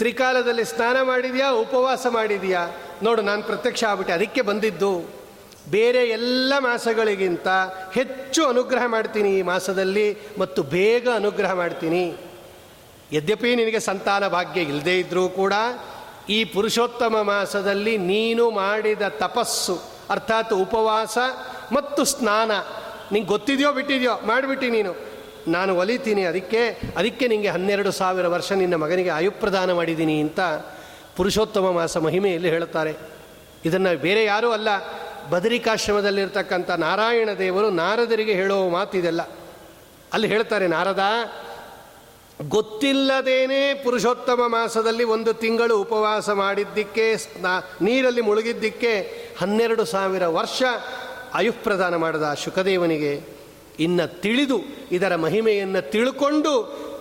ತ್ರಿಕಾಲದಲ್ಲಿ 0.00 0.64
ಸ್ನಾನ 0.64 0.96
ಮಾಡಿದೆಯಾ, 1.02 1.48
ಉಪವಾಸ 1.50 2.06
ಮಾಡಿದೆಯಾ? 2.06 2.62
ನೋಡು, 3.02 3.22
ನಾನು 3.22 3.42
ಪ್ರತ್ಯಕ್ಷ 3.42 3.84
ಆಗ್ಬಿಟ್ಟೆ, 3.84 4.12
ಅದಕ್ಕೆ 4.12 4.42
ಬಂದಿದ್ದು. 4.42 5.20
ಬೇರೆ 5.70 6.02
ಎಲ್ಲ 6.08 6.52
ಮಾಸಗಳಿಗಿಂತ 6.58 7.48
ಹೆಚ್ಚು 7.92 8.46
ಅನುಗ್ರಹ 8.46 8.84
ಮಾಡ್ತೀನಿ 8.86 9.38
ಈ 9.38 9.42
ಮಾಸದಲ್ಲಿ 9.42 10.06
ಮತ್ತು 10.38 10.62
ಬೇಗ 10.62 11.08
ಅನುಗ್ರಹ 11.14 11.52
ಮಾಡ್ತೀನಿ. 11.52 12.16
ಯದ್ಯಪಿ 13.12 13.56
ನಿನಗೆ 13.56 13.80
ಸಂತಾನ 13.80 14.28
ಭಾಗ್ಯ 14.28 14.60
ಇಲ್ಲದೇ 14.60 14.98
ಇದ್ದರೂ 14.98 15.28
ಕೂಡ, 15.28 15.52
ಈ 16.28 16.44
ಪುರುಷೋತ್ತಮ 16.44 17.16
ಮಾಸದಲ್ಲಿ 17.22 17.98
ನೀನು 17.98 18.50
ಮಾಡಿದ 18.50 19.02
ತಪಸ್ಸು, 19.02 19.76
ಅರ್ಥಾತ್ 20.10 20.52
ಉಪವಾಸ 20.52 21.18
ಮತ್ತು 21.72 22.04
ಸ್ನಾನ, 22.04 22.50
ನಿಂಗೆ 23.12 23.28
ಗೊತ್ತಿದೆಯೋ 23.28 23.72
ಬಿಟ್ಟಿದೆಯೋ, 23.72 24.20
ಮಾಡಿಬಿಟ್ಟು 24.26 24.68
ನೀನು. 24.68 25.09
ನಾನು 25.48 25.76
ಒಲಿತೀನಿ, 25.78 26.22
ಅದಕ್ಕೆ 26.24 26.68
ಅದಕ್ಕೆ 26.96 27.28
ನಿಮಗೆ 27.28 27.48
ಹನ್ನೆರಡು 27.48 27.90
ಸಾವಿರ 27.90 28.26
ವರ್ಷ 28.26 28.52
ನಿನ್ನ 28.52 28.74
ಮಗನಿಗೆ 28.74 29.08
ಆಯುಪ್ರದಾನ 29.08 29.72
ಮಾಡಿದ್ದೀನಿ 29.72 30.20
ಅಂತ 30.20 30.40
ಪುರುಷೋತ್ತಮ 31.16 31.70
ಮಾಸ 31.70 31.96
ಮಹಿಮೆಯಲ್ಲಿ 31.96 32.48
ಹೇಳುತ್ತಾರೆ. 32.48 32.94
ಇದನ್ನು 33.64 33.98
ಬೇರೆ 33.98 34.24
ಯಾರೂ 34.24 34.50
ಅಲ್ಲ, 34.50 34.68
ಬದರಿಕಾಶ್ರಮದಲ್ಲಿರ್ತಕ್ಕಂಥ 35.30 36.70
ನಾರಾಯಣ 36.70 37.28
ದೇವರು 37.38 37.70
ನಾರದರಿಗೆ 37.70 38.32
ಹೇಳುವ 38.32 38.68
ಮಾತಿದೆಲ್ಲ 38.68 39.22
ಅಲ್ಲಿ 40.12 40.28
ಹೇಳ್ತಾರೆ, 40.28 40.66
ನಾರದ, 40.66 41.00
ಗೊತ್ತಿಲ್ಲದೇನೆ 42.48 43.74
ಪುರುಷೋತ್ತಮ 43.74 44.40
ಮಾಸದಲ್ಲಿ 44.46 45.04
ಒಂದು 45.04 45.32
ತಿಂಗಳು 45.32 45.80
ಉಪವಾಸ 45.80 46.30
ಮಾಡಿದ್ದಕ್ಕೆ, 46.30 47.16
ಸ್ನಾ, 47.16 47.60
ನೀರಲ್ಲಿ 47.82 48.20
ಮುಳುಗಿದ್ದಕ್ಕೆ 48.20 48.92
ಹನ್ನೆರಡು 49.40 49.84
ಸಾವಿರ 49.84 50.26
ವರ್ಷ 50.26 50.62
ಆಯುಪ್ರದಾನ 51.34 51.96
ಮಾಡಿದ 51.96 52.34
ಶುಕದೇವನಿಗೆ. 52.34 53.39
ಇನ್ನು 53.80 54.20
ತಿಳಿದು, 54.20 54.58
ಇದರ 54.92 55.16
ಮಹಿಮೆಯನ್ನು 55.16 55.90
ತಿಳ್ಕೊಂಡು, 55.90 56.54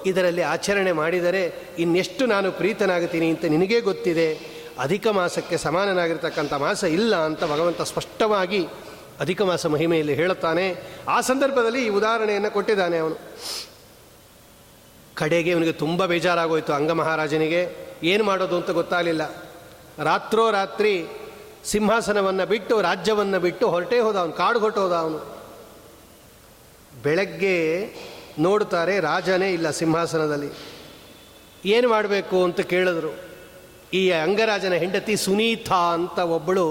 ಇದರಲ್ಲಿ 0.06 0.42
ಆಚರಣೆ 0.42 0.92
ಮಾಡಿದರೆ 0.92 1.54
ಇನ್ನೆಷ್ಟು 1.80 2.26
ನಾನು 2.26 2.52
ಪ್ರೀತನಾಗುತ್ತೀನಿ 2.52 3.30
ಅಂತ 3.30 3.46
ನಿನಗೇ 3.46 3.82
ಗೊತ್ತಿದೆ. 3.82 4.60
ಅಧಿಕ 4.80 5.08
ಮಾಸಕ್ಕೆ 5.08 5.58
ಸಮಾನನಾಗಿರ್ತಕ್ಕಂಥ 5.58 6.54
ಮಾಸ 6.54 6.84
ಇಲ್ಲ 6.84 7.15
ಅಂತ 7.15 7.44
ಭಗವಂತ 7.44 7.82
ಸ್ಪಷ್ಟವಾಗಿ 7.82 8.68
ಅಧಿಕ 9.20 9.42
ಮಾಸ 9.42 9.65
ಮಹಿಮೆಯಲ್ಲಿ 9.65 10.13
ಹೇಳುತ್ತಾನೆ. 10.13 10.84
ಆ 11.08 11.22
ಸಂದರ್ಭದಲ್ಲಿ 11.22 11.86
ಈ 11.86 11.89
ಉದಾಹರಣೆಯನ್ನು 11.89 12.52
ಕೊಟ್ಟಿದ್ದಾನೆ 12.52 12.98
ಅವನು. 12.98 13.15
ಕಡೆಗೆ 15.15 15.54
ಅವನಿಗೆ 15.54 15.72
ತುಂಬ 15.72 16.06
ಬೇಜಾರಾಗೋಯಿತು 16.06 16.74
ಅಂಗ 16.74 16.92
ಮಹಾರಾಜನಿಗೆ. 16.92 17.89
ಏನು 18.04 18.24
ಮಾಡೋದು 18.24 18.58
ಅಂತ 18.58 18.70
ಗೊತ್ತಾಗಲಿಲ್ಲ. 18.70 19.36
ರಾತ್ರೋ 20.04 20.52
ರಾತ್ರಿ 20.52 21.08
ಸಿಂಹಾಸನವನ್ನು 21.65 22.46
ಬಿಟ್ಟು, 22.46 22.82
ರಾಜ್ಯವನ್ನು 22.82 23.39
ಬಿಟ್ಟು 23.39 23.70
ಹೊರಟೇ 23.70 24.00
ಹೋದ 24.00 24.15
ಅವನು, 24.15 24.34
ಕಾಡು 24.34 24.60
ಹೊರಟೋದ 24.60 24.94
ಅವನು. 24.94 25.38
ಬೆಳಗ್ಗೆ 27.04 27.58
ನೋಡ್ತಾರೆ, 28.40 29.00
ರಾಜನೇ 29.00 29.50
ಇಲ್ಲ 29.54 29.70
ಸಿಂಹಾಸನದಲ್ಲಿ. 29.70 30.50
ಏನು 31.66 31.88
ಮಾಡಬೇಕು 31.90 32.38
ಅಂತ 32.44 32.60
ಕೇಳಿದ್ರು. 32.60 33.12
ಈ 33.94 34.02
ಅಂಗರಾಜನ 34.12 34.74
ಹೆಂಡತಿ 34.74 35.16
ಸುನೀತಾ 35.16 35.82
ಅಂತ 35.94 36.20
ಒಬ್ಬಳು 36.20 36.66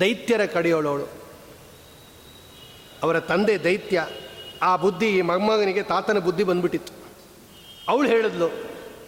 ದೈತ್ಯರ 0.00 0.44
ಕಡೆಯೋಳವಳು 0.44 1.06
ಅವರ 3.02 3.18
ತಂದೆ 3.20 3.64
ದೈತ್ಯ, 3.64 4.06
ಆ 4.62 4.76
ಬುದ್ಧಿ, 4.76 5.08
ಈ 5.18 5.20
ಮೊಮ್ಮಗನಿಗೆ 5.20 5.82
ತಾತನ 5.82 6.18
ಬುದ್ಧಿ 6.18 6.44
ಬಂದ್ಬಿಟ್ಟಿತ್ತು. 6.44 6.92
ಅವಳು 7.88 8.08
ಹೇಳಿದ್ಲು, 8.08 8.48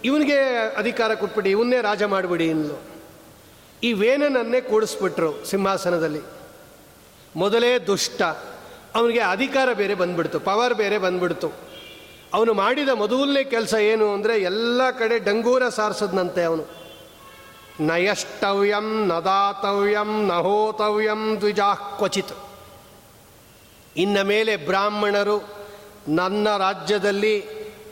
ಇವನಿಗೆ 0.03 0.37
ಅಧಿಕಾರ 0.77 1.15
ಕೊಟ್ಬಿಡಿ, 1.15 1.49
ಇವನ್ನೇ 1.51 1.81
ರಾಜ 1.81 2.03
ಮಾಡಿಬಿಡಿ 2.03 2.47
ಇನ್ಲು 2.47 2.77
ಈ 3.83 3.93
ವೇನನನ್ನೇ 3.93 4.61
ಕೂಡಿಸ್ಬಿಟ್ರು 4.61 5.45
ಸಿಂಹಾಸನದಲ್ಲಿ. 5.45 6.23
ಮೊದಲೇ 7.35 7.79
ದುಷ್ಟ 7.79 8.21
ಅವನಿಗೆ 8.95 9.19
ಅಧಿಕಾರ 9.19 9.73
ಬೇರೆ 9.73 9.95
ಬಂದ್ಬಿಡ್ತು 9.95 10.39
ಪವರ್ 10.39 10.73
ಬೇರೆ 10.73 10.97
ಬಂದ್ಬಿಡ್ತು. 10.97 11.49
ಅವನು 12.33 12.53
ಮಾಡಿದ 12.53 12.89
ಮೊದಲನೇ 12.89 13.43
ಕೆಲಸ 13.43 13.73
ಏನು 13.73 14.13
ಅಂದರೆ 14.13 14.41
ಎಲ್ಲ 14.41 14.81
ಕಡೆ 14.91 15.19
ಡಂಗೂರ 15.19 15.69
ಸಾರಿಸದ್ನಂತೆ 15.69 16.43
ಅವನು. 16.43 16.63
ನಯಷ್ಟವ್ಯಂ 17.79 19.07
ನದಾತವ್ಯಂ 19.07 20.27
ನಹೋತವ್ಯಂ 20.27 21.37
ದ್ವಿಜಾ 21.39 21.73
ಕ್ವಚಿತ್. 21.73 22.33
ಇನ್ನ 23.97 24.21
ಮೇಲೆ 24.21 24.57
ಬ್ರಾಹ್ಮಣರು 24.57 25.37
ನನ್ನ 26.07 26.57
ರಾಜ್ಯದಲ್ಲಿ 26.57 27.35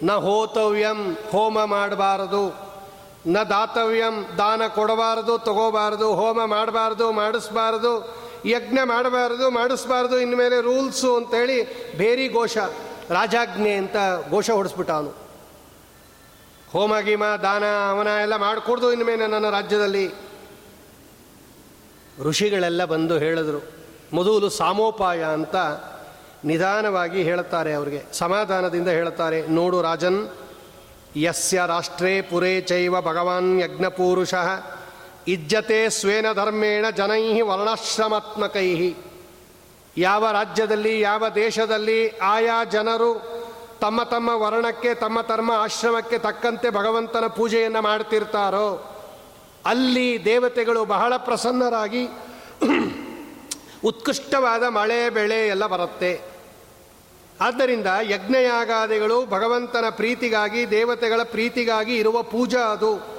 ನ 0.03 0.11
ಹೋತವ್ಯಂ 0.11 1.17
ಹೋಮ 1.31 1.65
ಮಾಡಬಾರದು 1.65 2.69
ನ 3.27 3.37
ದಾತವ್ಯಂ 3.37 4.15
ದಾನ 4.37 4.61
ಕೊಡಬಾರದು, 4.67 5.37
ತಗೋಬಾರದು, 5.37 6.15
ಹೋಮ 6.15 6.45
ಮಾಡಬಾರ್ದು, 6.45 7.11
ಮಾಡಿಸ್ಬಾರ್ದು 7.11 8.19
ಯಜ್ಞ 8.45 8.79
ಮಾಡಬಾರ್ದು, 8.83 9.49
ಮಾಡಿಸ್ಬಾರ್ದು 9.49 10.19
ಇನ್ಮೇಲೆ 10.19 10.61
ರೂಲ್ಸು 10.61 11.15
ಅಂತೇಳಿ 11.15 11.57
ಬೇರಿ 11.97 12.29
ಘೋಷ, 12.29 12.57
ರಾಜಾಜ್ಞೆ 13.09 13.73
ಅಂತ 13.73 13.95
ಘೋಷ 14.29 14.49
ಹೊಡಿಸ್ಬಿಟ್ಟ 14.49 14.91
ಅವನು. 14.91 15.13
ಹೋಮ, 16.71 16.99
ಗೀಮ, 16.99 17.25
ದಾನ, 17.25 17.63
ಅವನ 17.89 18.07
ಎಲ್ಲ 18.07 18.35
ಮಾಡಿಕೊಡ್ದು 18.35 18.93
ಇನ್ಮೇಲೆ 18.93 19.27
ನನ್ನ 19.27 19.49
ರಾಜ್ಯದಲ್ಲಿ. 19.49 20.11
ಋಷಿಗಳೆಲ್ಲ 22.23 22.85
ಬಂದು 22.85 23.17
ಹೇಳಿದ್ರು, 23.17 23.61
ಮೊದಲು 24.13 24.49
ಸಾಮೋಪಾಯ 24.49 25.23
ಅಂತ 25.23 25.55
ನಿಧಾನವಾಗಿ 26.45 27.23
ಹೇಳುತ್ತಾರೆ 27.23 27.73
ಅವರಿಗೆ, 27.73 28.03
ಸಮಾಧಾನದಿಂದ 28.13 28.87
ಹೇಳುತ್ತಾರೆ, 28.87 29.47
ನೋಡು 29.47 29.81
ರಾಜನ್, 29.81 30.29
ಯಸ್ಯ 31.17 31.61
ರಾಷ್ಟ್ರೇ 31.67 32.21
ಪುರೇ 32.21 32.61
ಚೈವ 32.61 33.01
ಭಗವಾನ್ 33.01 33.61
ಯಜ್ಞಪೂರುಷ 33.61 34.33
ಇಜ್ಜತೆ 35.33 35.89
ಸ್ವೇನ 35.89 36.25
ಧರ್ಮೇಣ 36.33 36.89
ಜನೈ 36.89 37.41
ವರ್ಣಾಶ್ರಮಾತ್ಮಕೈ 37.41 38.69
ಯಾವ 39.97 40.31
ರಾಜ್ಯದಲ್ಲಿ, 40.31 40.99
ಯಾವ 40.99 41.29
ದೇಶದಲ್ಲಿ 41.29 42.09
ಆಯಾ 42.09 42.63
ಜನರು 42.63 43.11
ತಮ್ಮ 43.81 44.03
ತಮ್ಮ 44.03 44.29
ವರ್ಣಕ್ಕೆ, 44.29 44.93
ತಮ್ಮ 44.93 45.21
ತಮ್ಮ 45.21 45.51
ಆಶ್ರಮಕ್ಕೆ 45.51 46.17
ತಕ್ಕಂತೆ 46.17 46.69
ಭಗವಂತನ 46.69 47.27
ಪೂಜೆಯನ್ನು 47.27 47.81
ಮಾಡ್ತಿರ್ತಾರೋ, 47.81 48.67
ಅಲ್ಲಿ 49.65 50.25
ದೇವತೆಗಳು 50.25 50.85
ಬಹಳ 50.85 51.13
ಪ್ರಸನ್ನರಾಗಿ 51.17 52.03
ಉತ್ಕೃಷ್ಟವಾದ 53.83 54.63
ಮಳೆ, 54.63 55.09
ಬೆಳೆ 55.09 55.47
ಎಲ್ಲ 55.47 55.65
ಬರುತ್ತೆ. 55.67 56.21
ಆದ್ದರಿಂದ 57.41 57.87
ಯಜ್ಞಯಾಗಾದಿಗಳು 58.01 59.25
ಭಗವಂತನ 59.25 59.85
ಪ್ರೀತಿಗಾಗಿ, 59.89 60.71
ದೇವತೆಗಳ 60.71 61.23
ಪ್ರೀತಿಗಾಗಿ 61.23 61.95
ಇರುವ 61.97 62.23
ಪೂಜಾ 62.23 62.59
ಅದು. 62.59 63.18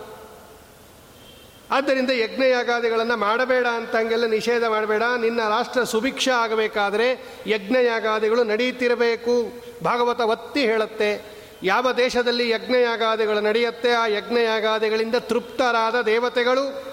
ಆದ್ದರಿಂದ 1.70 2.10
ಯಜ್ಞಯಾಗಾದಿಗಳನ್ನು 2.10 3.16
ಮಾಡಬೇಡ 3.16 3.66
ಅಂತಂಗೆಲ್ಲ 3.66 4.26
ನಿಷೇಧ 4.26 4.64
ಮಾಡಬೇಡ. 4.64 5.02
ನಿನ್ನ 5.02 5.48
ರಾಷ್ಟ್ರ 5.48 5.84
ಸುಭಿಕ್ಷ 5.84 6.28
ಆಗಬೇಕಾದ್ರೆ 6.28 7.24
ಯಜ್ಞಯಾಗಾದಿಗಳು 7.46 8.44
ನಡೆಯುತ್ತಿರಬೇಕು. 8.44 9.52
ಭಾಗವತ 9.84 10.20
ಒತ್ತಿ 10.20 10.60
ಹೇಳುತ್ತೆ, 10.60 11.24
ಯಾವ 11.62 11.92
ದೇಶದಲ್ಲಿ 11.92 12.50
ಯಜ್ಞಯಾಗಾದಿಗಳು 12.50 13.40
ನಡೆಯುತ್ತೆ, 13.40 13.92
ಆ 13.92 14.06
ಯಜ್ಞಯಾಗಾದಿಗಳಿಂದ 14.06 15.14
ತೃಪ್ತರಾದ 15.14 16.00
ದೇವತೆಗಳು? 16.00 16.84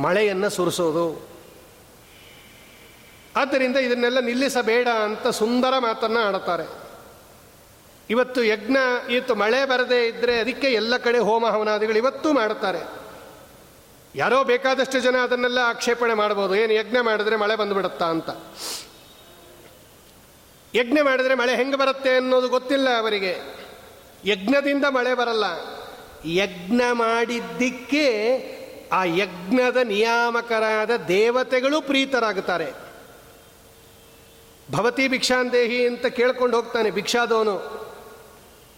ಮಳೆಯನ್ನು 0.00 0.50
ಸುರಿಸೋದು. 0.50 1.28
ಆದ್ದರಿಂದ 3.36 3.76
ಇದನ್ನೆಲ್ಲ 3.76 4.20
ನಿಲ್ಲಿಸಬೇಡ 4.20 4.88
ಅಂತ 4.88 5.28
ಸುಂದರ 5.28 5.78
ಮಾತನ್ನು 5.78 6.20
ಆಡುತ್ತಾರೆ. 6.20 6.68
ಇವತ್ತು 8.10 8.44
ಯಜ್ಞ, 8.44 8.76
ಇವತ್ತು 9.10 9.34
ಮಳೆ 9.34 9.64
ಬರದೇ 9.64 10.06
ಇದ್ದರೆ 10.06 10.40
ಅದಕ್ಕೆ 10.40 10.66
ಎಲ್ಲ 10.66 10.96
ಕಡೆ 10.96 11.18
ಹೋಮ 11.18 11.46
ಹವನಾದಿಗಳು 11.46 11.96
ಇವತ್ತೂ 11.96 12.32
ಮಾಡುತ್ತಾರೆ. 12.32 13.01
ಯಾರೋ 14.14 14.44
ಬೇಕಾದಷ್ಟು 14.44 15.00
ಜನ 15.00 15.16
ಅದನ್ನೆಲ್ಲ 15.16 15.58
ಆಕ್ಷೇಪಣೆ 15.58 16.14
ಮಾಡ್ಬೋದು. 16.14 16.54
ಏನು 16.54 16.72
ಯಜ್ಞ 16.72 16.96
ಮಾಡಿದ್ರೆ 17.00 17.36
ಮಳೆ 17.36 17.56
ಬಂದುಬಿಡುತ್ತಾ 17.56 18.04
ಅಂತ. 18.04 18.30
ಯಜ್ಞ 20.74 20.98
ಮಾಡಿದ್ರೆ 21.02 21.34
ಮಳೆ 21.34 21.56
ಹೆಂಗೆ 21.56 21.76
ಬರುತ್ತೆ 21.76 22.16
ಅನ್ನೋದು 22.16 22.48
ಗೊತ್ತಿಲ್ಲ 22.48 22.98
ಅವರಿಗೆ. 22.98 23.38
ಯಜ್ಞದಿಂದ 24.24 24.84
ಮಳೆ 24.84 25.14
ಬರಲ್ಲ. 25.14 25.44
ಯಜ್ಞ 26.24 26.82
ಮಾಡಿದ್ದಕ್ಕೆ 26.92 28.06
ಆ 28.92 29.04
ಯಜ್ಞದ 29.04 29.76
ನಿಯಾಮಕರಾದ 29.76 30.90
ದೇವತೆಗಳು 31.08 31.80
ಪ್ರೀತರಾಗುತ್ತಾರೆ. 31.80 32.72
ಭವತಿ 34.72 35.08
ಭಿಕ್ಷಾಂದೇಹಿ 35.08 35.86
ಅಂತ 35.86 36.06
ಕೇಳ್ಕೊಂಡು 36.06 36.56
ಹೋಗ್ತಾನೆ 36.56 36.90
ಭಿಕ್ಷಾದವನು 36.90 37.58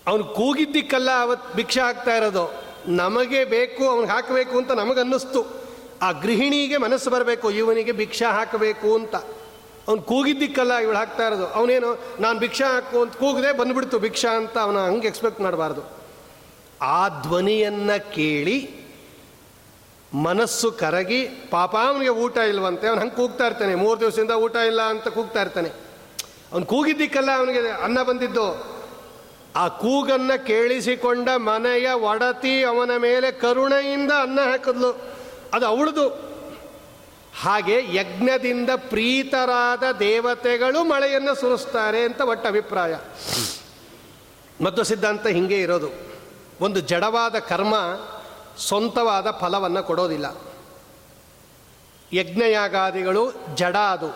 ಅವನು 0.06 0.24
ಕೂಗಿದ್ದಕ್ಕಲ್ಲ 0.24 1.20
ಅವತ್ತು 1.20 1.54
ಭಿಕ್ಷಾ 1.54 1.88
ಆಗ್ತಾ 1.88 2.16
ಇರೋದು. 2.16 2.63
ನಮಗೆ 2.88 3.44
ಬೇಕು 3.44 3.88
ಅವನಿಗೆ 3.88 4.12
ಹಾಕಬೇಕು 4.12 4.58
ಅಂತ 4.58 4.72
ನಮಗನ್ನಿಸ್ತು. 4.72 5.64
ಆ 6.02 6.12
ಗೃಹಿಣಿಗೆ 6.12 6.76
ಮನಸ್ಸು 6.76 7.10
ಬರಬೇಕು, 7.10 7.50
ಇವನಿಗೆ 7.50 7.92
ಭಿಕ್ಷಾ 7.92 8.32
ಹಾಕಬೇಕು 8.32 8.94
ಅಂತ. 8.94 9.14
ಅವ್ನು 9.88 10.02
ಕೂಗಿದ್ದಿಕ್ಕಲ್ಲ 10.02 10.74
ಇವಳು 10.74 10.96
ಹಾಕ್ತಾ 10.96 11.26
ಇರೋದು. 11.26 11.46
ಅವನೇನು, 11.46 12.04
ನಾನು 12.20 12.38
ಭಿಕ್ಷಾ 12.38 12.74
ಹಾಕು 12.74 13.02
ಅಂತ 13.02 13.16
ಕೂಗದೆ 13.16 13.52
ಬಂದುಬಿಡ್ತು, 13.52 13.98
ಭಿಕ್ಷಾ 13.98 14.36
ಅಂತ 14.36 14.58
ಅವನ 14.58 14.78
ಹಂಗೆ 14.78 15.08
ಎಕ್ಸ್ಪೆಕ್ಟ್ 15.08 15.40
ಮಾಡಬಾರ್ದು. 15.40 15.82
ಆ 16.82 17.08
ಧ್ವನಿಯನ್ನು 17.08 18.14
ಕೇಳಿ 18.14 18.70
ಮನಸ್ಸು 20.14 20.72
ಕರಗಿ, 20.72 21.26
ಪಾಪ, 21.26 21.76
ಅವನಿಗೆ 21.76 22.10
ಊಟ 22.10 22.36
ಇಲ್ವಂತೆ, 22.36 22.88
ಅವನು 22.88 23.00
ಹಂಗೆ 23.00 23.16
ಕೂಗ್ತಾ 23.16 23.46
ಇರ್ತಾನೆ, 23.46 23.74
ಮೂರು 23.74 24.00
ದಿವಸದಿಂದ 24.00 24.30
ಊಟ 24.30 24.56
ಇಲ್ಲ 24.56 24.82
ಅಂತ 24.82 25.08
ಕೂಗ್ತಾ 25.08 25.40
ಇರ್ತಾನೆ. 25.40 25.68
ಅವನು 26.52 26.66
ಕೂಗಿದ್ದಕ್ಕಲ್ಲ 26.66 27.36
ಅವನಿಗೆ 27.36 27.68
ಅನ್ನ 27.68 28.02
ಬಂದಿದ್ದು 28.02 28.73
ಆ 29.56 29.68
ಕೂಗನ್ನು 29.68 30.46
ಕೇಳಿಸಿಕೊಂಡ 30.46 31.28
ಮನೆಯ 31.36 31.92
ಒಡತಿ 31.92 32.64
ಅವನ 32.64 32.90
ಮೇಲೆ 32.96 33.32
ಕರುಣೆಯಿಂದ 33.32 34.12
ಅನ್ನ 34.12 34.40
ಹಾಕಿದ್ಲು. 34.50 35.14
ಅದು 35.54 35.66
ಅವಳದು. 35.66 36.08
ಹಾಗೆ 37.40 37.96
ಯಜ್ಞದಿಂದ 37.96 38.70
ಪ್ರೀತರಾದ 38.76 39.82
ದೇವತೆಗಳು 40.00 40.84
ಮಳೆಯನ್ನು 40.84 41.34
ಸುರಿಸ್ತಾರೆ 41.34 42.00
ಅಂತ 42.00 42.20
ಒಟ್ಟು 42.20 42.48
ಅಭಿಪ್ರಾಯ. 42.48 42.96
ಮದ್ದು 44.64 44.84
ಸಿದ್ಧಾಂತ 44.84 45.26
ಹಿಂಗೆ 45.26 45.60
ಇರೋದು. 45.60 45.88
ಒಂದು 46.60 46.80
ಜಡವಾದ 46.80 47.38
ಕರ್ಮ 47.38 47.74
ಸ್ವಂತವಾದ 48.68 49.30
ಫಲವನ್ನು 49.30 49.82
ಕೊಡೋದಿಲ್ಲ. 49.82 50.42
ಯಜ್ಞಯಾಗಾದಿಗಳು 52.12 53.32
ಜಡ 53.54 53.76
ಅದು. 53.76 54.08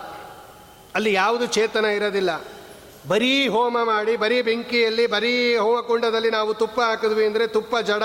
ಅಲ್ಲಿ 0.95 1.13
ಯಾವುದು 1.13 1.47
ಚೇತನ 1.47 1.85
ಇರೋದಿಲ್ಲ. 1.85 2.58
ಬರೀ 3.07 3.49
ಹೋಮ 3.49 3.79
ಮಾಡಿ, 3.83 4.17
ಬರೀ 4.17 4.43
ಬೆಂಕಿಯಲ್ಲಿ, 4.43 5.07
ಬರೀ 5.07 5.57
ಹೋಮಕುಂಡದಲ್ಲಿ 5.57 6.31
ನಾವು 6.31 6.55
ತುಪ್ಪ 6.55 6.81
ಹಾಕಿದ್ವಿ 6.81 7.27
ಅಂದರೆ 7.27 7.47
ತುಪ್ಪ 7.47 7.77
ಜಡ, 7.77 8.03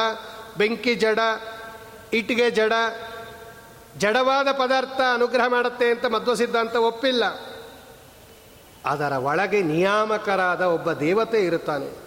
ಬೆಂಕಿ 0.58 0.96
ಜಡ, 0.96 1.20
ಇಟ್ಟಿಗೆ 2.14 2.52
ಜಡ, 2.52 2.74
ಜಡವಾದ 3.98 4.48
ಪದಾರ್ಥ 4.52 5.02
ಅನುಗ್ರಹ 5.14 5.48
ಮಾಡುತ್ತೆ 5.48 5.92
ಅಂತ 5.92 6.06
ಮಧ್ವ 6.06 6.34
ಸಿದ್ಧಾಂತ 6.34 6.76
ಒಪ್ಪಿಲ್ಲ. 6.76 7.24
ಅದರ 8.86 9.14
ಒಳಗೆ 9.18 9.62
ನಿಯಾಮಕರಾದ 9.62 10.62
ಒಬ್ಬ 10.62 10.92
ದೇವತೆ 10.92 11.46
ಇರುತ್ತಾನೆ. 11.46 12.04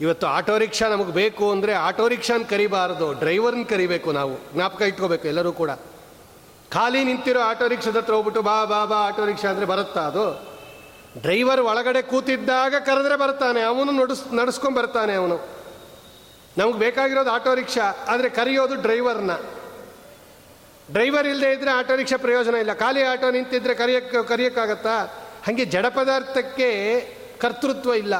ಇವತ್ತು 0.00 0.26
ಆಟೋ 0.26 0.58
ರಿಕ್ಷಾ 0.58 0.88
ನಮಗೆ 0.88 1.12
ಬೇಕು 1.12 1.50
ಅಂದರೆ 1.50 1.72
ಆಟೋ 1.72 2.08
ರಿಕ್ಷಾನ 2.08 2.42
ಕರಿಬಾರದು, 2.50 3.12
ಡ್ರೈವರ್ನ 3.12 3.62
ಕರಿಬೇಕು 3.62 4.12
ನಾವು, 4.12 4.54
ಜ್ಞಾಪಕ 4.54 4.82
ಇಟ್ಕೋಬೇಕು 4.82 5.28
ಎಲ್ಲರೂ 5.28 5.52
ಕೂಡ. 5.52 5.70
ಖಾಲಿ 6.72 7.04
ನಿಂತಿರೋ 7.04 7.40
ಆಟೋ 7.40 7.68
ರಿಕ್ಷಾದ 7.68 7.96
ಹತ್ರ 7.96 8.12
ಹೋಗ್ಬಿಟ್ಟು 8.14 8.42
ಬಾ 8.42 8.64
ಬಾ 8.64 8.84
ಬಾ, 8.84 8.96
ಆಟೋ 8.96 9.24
ರಿಕ್ಷಾ 9.24 9.48
ಅಂದರೆ 9.48 9.66
ಬರುತ್ತಾ 9.66 10.00
ಅದು? 10.00 10.55
ಡ್ರೈವರ್ 11.22 11.60
ಒಳಗಡೆ 11.60 12.02
ಕೂತಿದ್ದಾಗ 12.02 12.74
ಕರೆದ್ರೆ 12.74 13.16
ಬರ್ತಾನೆ, 13.16 13.60
ಅವನು 13.60 13.92
ನಡ್ಸ್, 13.92 14.34
ನಡೆಸ್ಕೊಂಡು 14.34 14.80
ಬರ್ತಾನೆ 14.80 15.14
ಅವನು. 15.14 15.36
ನಮಗೆ 16.58 16.78
ಬೇಕಾಗಿರೋದು 16.78 17.30
ಆಟೋ 17.30 17.54
ರಿಕ್ಷಾ, 17.54 18.04
ಆದರೆ 18.08 18.28
ಕರೆಯೋದು 18.28 18.74
ಡ್ರೈವರ್ನ. 18.74 19.30
ಡ್ರೈವರ್ 20.92 21.26
ಇಲ್ಲದೆ 21.26 21.52
ಇದ್ದರೆ 21.52 21.70
ಆಟೋ 21.70 21.96
ರಿಕ್ಷಾ 21.96 22.16
ಪ್ರಯೋಜನ 22.16 22.54
ಇಲ್ಲ. 22.54 22.74
ಖಾಲಿ 22.74 23.02
ಆಟೋ 23.02 23.30
ನಿಂತಿದ್ರೆ 23.30 23.74
ಕರೆಯೋಕ್ಕೆ 23.74 24.28
ಕರೆಯೋಕ್ಕಾಗತ್ತಾ? 24.28 25.04
ಹಾಗೆ 25.46 25.64
ಜಡ 25.64 25.86
ಪದಾರ್ಥಕ್ಕೆ 25.86 27.00
ಕರ್ತೃತ್ವ 27.38 27.94
ಇಲ್ಲ. 27.94 28.16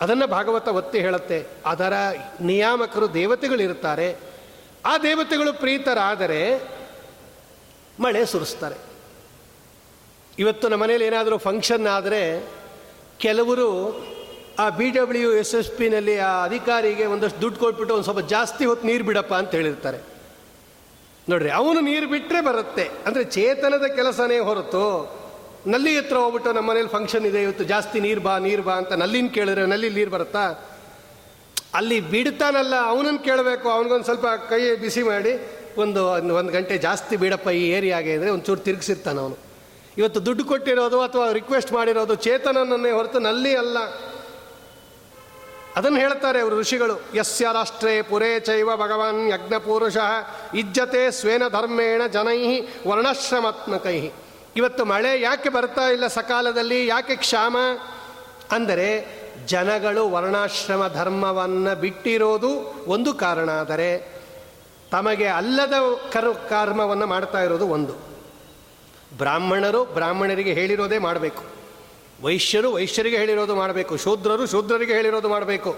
ಅದನ್ನು 0.00 0.26
ಭಾಗವತ 0.26 0.68
ಒತ್ತಿ 0.68 0.98
ಹೇಳುತ್ತೆ, 0.98 1.46
ಅದರ 1.66 1.92
ನಿಯಾಮಕರು 2.40 3.14
ದೇವತೆಗಳಿರ್ತಾರೆ. 3.14 4.16
ಆ 4.86 4.98
ದೇವತೆಗಳು 4.98 5.52
ಪ್ರೀತರಾದರೆ 5.52 6.42
ಮಳೆ 8.00 8.26
ಸುರಿಸ್ತಾರೆ. 8.26 8.87
ಇವತ್ತು 10.42 10.66
ನಮ್ಮ 10.72 10.82
ಮನೇಲಿ 10.84 11.04
ಏನಾದರೂ 11.10 11.36
ಫಂಕ್ಷನ್ 11.48 11.86
ಆದರೆ 11.96 12.22
ಕೆಲವರು 13.24 13.68
ಆ 14.62 14.66
ಬಿ 14.78 14.86
ಡಬ್ಲ್ಯೂ 14.96 15.30
ಎಸ್ 15.40 15.54
ಎಸ್ 15.58 15.70
ಪಿನಲ್ಲಿ 15.78 16.14
ಆ 16.28 16.30
ಅಧಿಕಾರಿಗೆ 16.48 17.04
ಒಂದಷ್ಟು 17.14 17.40
ದುಡ್ಡು 17.44 17.58
ಕೊಟ್ಬಿಟ್ಟು 17.62 17.92
ಒಂದು 17.96 18.06
ಸ್ವಲ್ಪ 18.08 18.22
ಜಾಸ್ತಿ 18.34 18.64
ಹೊತ್ತು 18.70 18.86
ನೀರು 18.90 19.04
ಬಿಡಪ್ಪ 19.08 19.32
ಅಂತ 19.40 19.52
ಹೇಳಿರ್ತಾರೆ. 19.58 19.98
ನೋಡ್ರಿ, 21.30 21.50
ಅವನು 21.60 21.80
ನೀರು 21.88 22.06
ಬಿಟ್ಟರೆ 22.12 22.40
ಬರುತ್ತೆ. 22.48 22.84
ಅಂದರೆ 23.06 23.24
ಚೇತನದ 23.36 23.86
ಕೆಲಸನೇ 23.98 24.38
ಹೊರತು 24.48 24.84
ನಲ್ಲಿ 25.72 25.92
ಹತ್ರ 25.96 26.16
ಹೋಗ್ಬಿಟ್ಟು 26.22 26.50
ನಮ್ಮ 26.56 26.68
ಮನೇಲಿ 26.70 26.90
ಫಂಕ್ಷನ್ 26.96 27.24
ಇದೆ, 27.30 27.40
ಇವತ್ತು 27.46 27.64
ಜಾಸ್ತಿ 27.72 27.98
ನೀರು 28.06 28.22
ಬಾ 28.26 28.34
ನೀರು 28.46 28.62
ಬಾ 28.68 28.74
ಅಂತ 28.82 28.92
ನಲ್ಲಿನ 29.02 29.28
ಕೇಳಿದ್ರೆ 29.36 29.64
ನಲ್ಲಿ 29.74 29.88
ನೀರು 29.98 30.10
ಬರುತ್ತಾ? 30.16 30.44
ಅಲ್ಲಿ 31.78 31.98
ಬಿಡ್ತಾನಲ್ಲ 32.14 32.74
ಅವನನ್ನು 32.92 33.22
ಕೇಳಬೇಕು, 33.28 33.66
ಅವನಿಗೊಂದು 33.76 34.08
ಸ್ವಲ್ಪ 34.10 34.26
ಕೈ 34.50 34.62
ಬಿಸಿ 34.84 35.02
ಮಾಡಿ 35.12 35.32
ಒಂದು 35.82 36.02
ಒಂದು 36.40 36.52
ಗಂಟೆ 36.56 36.74
ಜಾಸ್ತಿ 36.86 37.14
ಬಿಡಪ್ಪ 37.24 37.48
ಈ 37.60 37.64
ಏರಿಯಾಗೆ 37.78 38.12
ಅಂದರೆ 38.18 38.30
ಒಂಚೂರು 38.36 38.62
ತಿರುಗಿಸಿರ್ತಾನೆ 38.68 39.20
ಅವನು. 39.24 39.36
ಇವತ್ತು 39.98 40.26
ದುಡ್ಡು 40.26 40.44
ಕೊಟ್ಟಿರೋದು 40.44 41.00
ಅಥವಾ 41.00 41.32
ರಿಕ್ವೆಸ್ಟ್ 41.32 41.72
ಮಾಡಿರೋದು 41.72 42.14
ಚೇತನನನ್ನೇ 42.14 42.90
ಹೊರತು 42.90 43.18
ನಲ್ಲಿ 43.18 43.56
ಅಲ್ಲ. 43.56 43.78
ಅದನ್ನು 45.76 45.98
ಹೇಳ್ತಾರೆ 45.98 46.40
ಅವರು 46.40 46.60
ಋಷಿಗಳು. 46.60 47.16
ಯಸ್ಯ 47.16 47.48
ರಾಷ್ಟ್ರೇ 47.52 48.02
ಪುರೇ 48.02 48.40
ಚೈವ 48.40 48.76
ಭಗವಾನ್ 48.76 49.28
ಯಜ್ಞಪುರುಷ 49.28 49.96
ಇಜ್ಜತೆ 50.54 51.10
ಸ್ವೇನ 51.10 51.42
ಧರ್ಮೇಣ 51.48 52.06
ಜನೈ 52.06 52.60
ವರ್ಣಶ್ರಮಾತ್ಮಕೈ 52.60 54.10
ಇವತ್ತು 54.56 54.84
ಮಳೆ 54.84 55.20
ಯಾಕೆ 55.20 55.48
ಬರ್ತಾ 55.48 55.82
ಇಲ್ಲ 55.82 56.06
ಸಕಾಲದಲ್ಲಿ? 56.06 56.86
ಯಾಕೆ 56.86 57.16
ಕ್ಷಾಮ? 57.16 57.56
ಅಂದರೆ 58.50 59.06
ಜನಗಳು 59.46 60.10
ವರ್ಣಾಶ್ರಮ 60.10 60.88
ಧರ್ಮವನ್ನು 60.88 61.80
ಬಿಟ್ಟಿರೋದು 61.80 62.50
ಒಂದು 62.86 63.14
ಕಾರಣ 63.14 63.50
ಆದರೆ 63.50 64.18
ತಮಗೆ 64.90 65.26
ಅಲ್ಲದ 65.26 65.74
ಕರ್, 66.12 66.50
ಕರ್ಮವನ್ನು 66.50 67.06
ಮಾಡ್ತಾ 67.06 67.42
ಇರೋದು 67.42 67.68
ಒಂದು. 67.68 68.07
ಬ್ರಾಹ್ಮಣರು 69.18 69.84
ಬ್ರಾಹ್ಮಣರಿಗೆ 69.84 70.52
ಹೇಳಿರೋದೇ 70.52 70.98
ಮಾಡಬೇಕು. 70.98 71.42
ವೈಶ್ಯರು 72.22 72.72
ವೈಶ್ಯರಿಗೆ 72.72 73.16
ಹೇಳಿರೋದು 73.16 73.56
ಮಾಡಬೇಕು. 73.56 73.96
ಶೂದ್ರರು 73.96 74.46
ಶೂದ್ರರಿಗೆ 74.46 74.92
ಹೇಳಿರೋದು 74.92 75.28
ಮಾಡಬೇಕು. 75.28 75.76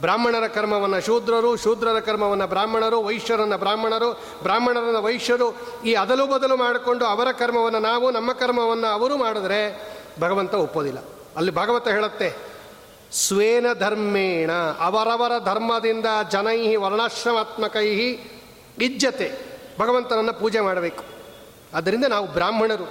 ಬ್ರಾಹ್ಮಣರ 0.00 0.46
ಕರ್ಮವನ್ನು 0.46 1.00
ಶೂದ್ರರು, 1.00 1.56
ಶೂದ್ರರ 1.56 2.00
ಕರ್ಮವನ್ನು 2.00 2.46
ಬ್ರಾಹ್ಮಣರು, 2.46 3.02
ವೈಶ್ಯರನ್ನು 3.02 3.58
ಬ್ರಾಹ್ಮಣರು, 3.58 4.12
ಬ್ರಾಹ್ಮಣರನ್ನು 4.42 5.02
ವೈಶ್ಯರು 5.02 5.56
ಈ 5.84 5.94
ಅದಲು 5.94 6.26
ಬದಲು 6.26 6.56
ಮಾಡಿಕೊಂಡು 6.56 7.04
ಅವರ 7.04 7.32
ಕರ್ಮವನ್ನು 7.32 7.78
ನಾವು, 7.78 8.10
ನಮ್ಮ 8.10 8.32
ಕರ್ಮವನ್ನು 8.32 8.86
ಅವರು 8.86 9.16
ಮಾಡಿದ್ರೆ 9.16 9.92
ಭಗವಂತ 10.20 10.54
ಒಪ್ಪೋದಿಲ್ಲ. 10.54 10.98
ಅಲ್ಲಿ 11.36 11.54
ಭಗವಂತ 11.54 11.88
ಹೇಳುತ್ತೆ, 11.88 12.36
ಸ್ವೇನ 13.12 13.66
ಧರ್ಮೇಣ, 13.78 14.50
ಅವರವರ 14.80 15.32
ಧರ್ಮದಿಂದ 15.44 16.06
ಜನೈ 16.30 16.76
ವರ್ಣಾಶ್ರಮಾತ್ಮಕೈ 16.76 17.88
ಇಜ್ಜತೆ. 18.80 19.32
ಭಗವಂತನನ್ನು 19.80 20.40
ಪೂಜೆ 20.40 20.60
ಮಾಡಬೇಕು. 20.60 21.11
ಆದ್ದರಿಂದ 21.74 22.04
ನಾವು 22.04 22.26
ಬ್ರಾಹ್ಮಣರು. 22.26 22.86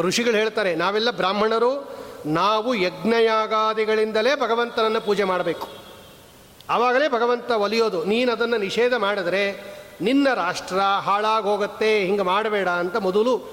ಋಷಿಗಳು 0.00 0.34
ಹೇಳ್ತಾರೆ, 0.34 0.74
ನಾವೆಲ್ಲ 0.74 1.10
ಬ್ರಾಹ್ಮಣರು, 1.10 2.02
ನಾವು 2.26 2.74
ಯಜ್ಞಯಾಗಾದಿಗಳಿಂದಲೇ 2.74 4.34
ಭಗವಂತನನ್ನು 4.34 5.00
ಪೂಜೆ 5.00 5.24
ಮಾಡಬೇಕು. 5.24 5.68
ಆವಾಗಲೇ 6.70 7.08
ಭಗವಂತ 7.08 7.50
ಒಲಿಯೋದು, 7.50 8.04
ನೀನು 8.04 8.32
ಅದನ್ನು 8.32 8.56
ನಿಷೇಧ 8.56 8.94
ಮಾಡಿದ್ರೆ 8.94 9.42
ನಿನ್ನ 10.00 10.28
ರಾಷ್ಟ್ರ 10.34 10.80
ಹಾಳಾಗೋಗತ್ತೆ, 10.80 12.00
ಹಿಂಗೆ 12.00 12.22
ಮಾಡಬೇಡ 12.22 12.68
ಅಂತ 12.68 12.96
ಮೊದಲು 12.96 13.52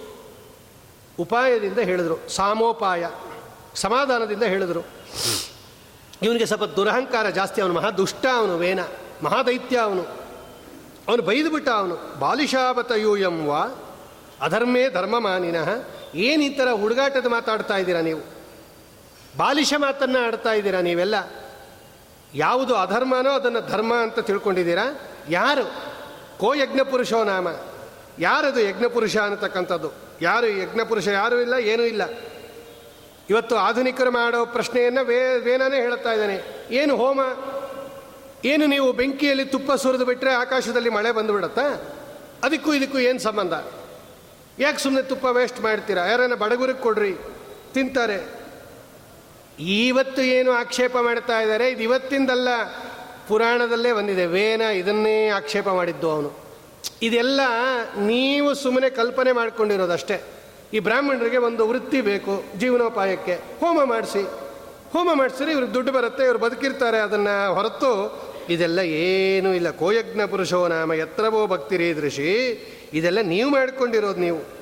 ಉಪಾಯದಿಂದ 1.20 1.80
ಹೇಳಿದರು. 1.80 2.30
ಸಾಮೋಪಾಯ, 2.30 3.10
ಸಮಾಧಾನದಿಂದ 3.76 4.44
ಹೇಳಿದರು. 4.44 4.86
ಇವನಿಗೆ 6.22 6.46
ಸ್ವಲ್ಪ 6.46 6.64
ದುರಹಂಕಾರ 6.64 7.30
ಜಾಸ್ತಿ, 7.30 7.62
ಅವನು 7.62 7.74
ಮಹಾ 7.74 7.90
ದುಷ್ಟ 7.90 8.26
ಅವನು, 8.38 8.58
ವೇನ, 8.58 8.80
ಮಹಾದೈತ್ಯ 9.24 9.78
ಅವನು. 9.78 10.02
ಅವನು 11.08 11.22
ಬೈದುಬಿಟ್ಟ 11.24 11.70
ಅವನು 11.70 12.20
ಬಾಲಿಶಾಪತಯು 12.20 13.18
ಎಂವ 14.42 14.50
ಧರ್ಮ 14.50 14.78
ಧರ್ಮಮಾನಿನಃ. 14.94 15.70
ಏನು 16.16 16.44
ಈ 16.44 16.50
ಥರ 16.50 16.72
ಹುಡುಗಾಟದ 16.72 17.26
ಮಾತಾಡ್ತಾ 17.26 17.78
ಇದ್ದೀರಾ 17.78 18.02
ನೀವು? 18.02 18.20
ಬಾಲಿಷ 19.38 19.74
ಮಾತನ್ನು 19.78 20.20
ಆಡ್ತಾ 20.20 20.54
ಇದ್ದೀರಾ 20.54 20.82
ನೀವೆಲ್ಲ? 20.82 21.16
ಯಾವುದು 22.36 22.76
ಅಧರ್ಮನೋ 22.76 23.30
ಅದನ್ನು 23.30 23.62
ಧರ್ಮ 23.62 23.96
ಅಂತ 23.96 24.20
ತಿಳ್ಕೊಂಡಿದ್ದೀರಾ? 24.20 25.00
ಯಾರು? 25.30 25.66
ಕೋ 26.40 26.54
ಯಜ್ಞಪುರುಷೋ 26.54 27.24
ನಾಮ. 27.24 27.48
ಯಾರದು 28.20 28.60
ಯಜ್ಞಪುರುಷ 28.60 29.18
ಅನ್ನತಕ್ಕಂಥದ್ದು? 29.18 29.92
ಯಾರು 30.22 30.48
ಯಜ್ಞಪುರುಷ 30.48 31.08
ಯಾರೂ 31.08 31.40
ಇಲ್ಲ, 31.40 31.54
ಏನೂ 31.54 31.84
ಇಲ್ಲ. 31.84 32.02
ಇವತ್ತು 33.30 33.56
ಆಧುನಿಕರು 33.58 34.12
ಮಾಡೋ 34.12 34.46
ಪ್ರಶ್ನೆಯನ್ನು 34.46 35.06
ವೇ, 35.06 35.38
ವೇನನೇ 35.38 35.82
ಹೇಳ್ತಾ 35.82 36.12
ಇದ್ದಾನೆ. 36.12 36.68
ಏನು 36.72 36.98
ಹೋಮ? 36.98 37.20
ಏನು 38.46 38.66
ನೀವು 38.66 38.92
ಬೆಂಕಿಯಲ್ಲಿ 38.92 39.46
ತುಪ್ಪ 39.46 39.72
ಸುರಿದು 39.72 40.06
ಬಿಟ್ಟರೆ 40.06 40.32
ಆಕಾಶದಲ್ಲಿ 40.32 40.90
ಮಳೆ 40.90 41.12
ಬಂದುಬಿಡತ್ತಾ 41.12 41.62
ಅದಕ್ಕೂ 42.44 42.74
ಇದಕ್ಕೂ 42.74 43.00
ಏನು 43.00 43.20
ಸಂಬಂಧ? 43.20 43.79
ಯಾಕೆ 44.60 44.78
ಸುಮ್ಮನೆ 44.78 45.04
ತುಪ್ಪ 45.04 45.26
ವೇಸ್ಟ್ 45.26 45.62
ಮಾಡ್ತೀರಾ? 45.62 46.06
ಯಾರನ್ನ 46.06 46.34
ಬಡಗುರಿಗೆ 46.34 46.78
ಕೊಡ್ರಿ. 46.78 47.14
ತಿಂತಾರೆ. 47.74 48.40
ಇವತ್ತು 49.60 50.22
ಏನು 50.22 50.52
ಆಕ್ಷೇಪ 50.52 50.98
ಮಾಡ್ತಾ 50.98 51.40
ಇದ್ದಾರೆ? 51.40 51.70
ಇದು 51.70 51.84
ಇವತ್ತಿಂದಲ್ಲ. 51.84 52.48
ಪುರಾಣದಲ್ಲೇ 53.28 53.94
ಬಂದಿದೆ. 53.94 54.26
ವೇನ 54.26 54.62
ಇದನ್ನೇ 54.62 55.28
ಆಕ್ಷೇಪ 55.28 55.70
ಮಾಡಿದ್ದು 55.70 56.12
ಅವನು. 56.12 56.34
ಇದೆಲ್ಲ 57.02 57.42
ನೀವು 58.00 58.54
ಸುಮ್ಮನೆ 58.54 58.90
ಕಲ್ಪನೆ 58.90 59.32
ಮಾಡ್ಕೊಂಡಿರೋದಷ್ಟೇ. 59.32 60.22
ಈ 60.74 60.80
ಬ್ರಾಹ್ಮಣರಿಗೆ 60.80 61.38
ಒಂದು 61.38 61.68
ವೃತ್ತಿ 61.68 62.02
ಬೇಕು, 62.02 62.44
ಜೀವನೋಪಾಯಕ್ಕೆ. 62.58 63.34
ಹೋಮ 63.34 63.84
ಮಾಡಿಸಿ. 63.84 64.24
ಹೋಮ 64.94 65.10
ಮಾಡಿಸಿದ್ರೆ 65.14 65.52
ಇವ್ರಿಗೆ 65.52 65.74
ದುಡ್ಡು 65.74 65.92
ಬರುತ್ತೆ, 65.92 66.24
ಇವ್ರು 66.24 66.40
ಬದುಕಿರ್ತಾರೆ. 66.40 66.98
ಅದನ್ನು 66.98 67.54
ಹೊರತು 67.54 68.24
ಇದೆಲ್ಲ 68.50 68.80
ಏನೂ 68.80 69.54
ಇಲ್ಲ. 69.54 69.72
ಕೋಯಜ್ಞ 69.72 70.22
ಪುರುಷೋ 70.26 70.68
ನಾಮ 70.68 70.94
ಎತ್ತರವೋ 70.94 71.48
ಭಕ್ತಿರಿ 71.48 71.96
ದೃಶಿ 71.96 72.64
ಇದೆಲ್ಲ 72.94 73.22
ನೀವು 73.22 73.50
ಮಾಡ್ಕೊಂಡಿರೋದು 73.50 74.20
ನೀವು. 74.20 74.60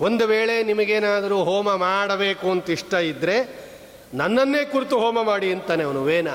ಒಂದು 0.00 0.26
ವೇಳೆ 0.26 0.62
ನಿಮಗೇನಾದರೂ 0.62 1.36
ಹೋಮ 1.36 1.74
ಮಾಡಬೇಕು 1.74 2.50
ಅಂತ 2.50 2.70
ಇಷ್ಟ 2.70 2.94
ಇದ್ದರೆ 2.94 3.68
ನನ್ನನ್ನೇ 4.14 4.64
ಕುರಿತು 4.64 4.98
ಹೋಮ 4.98 5.22
ಮಾಡಿ 5.22 5.52
ಅಂತಾನೆ 5.52 5.84
ಅವನು 5.84 6.04
ವೇನ. 6.04 6.28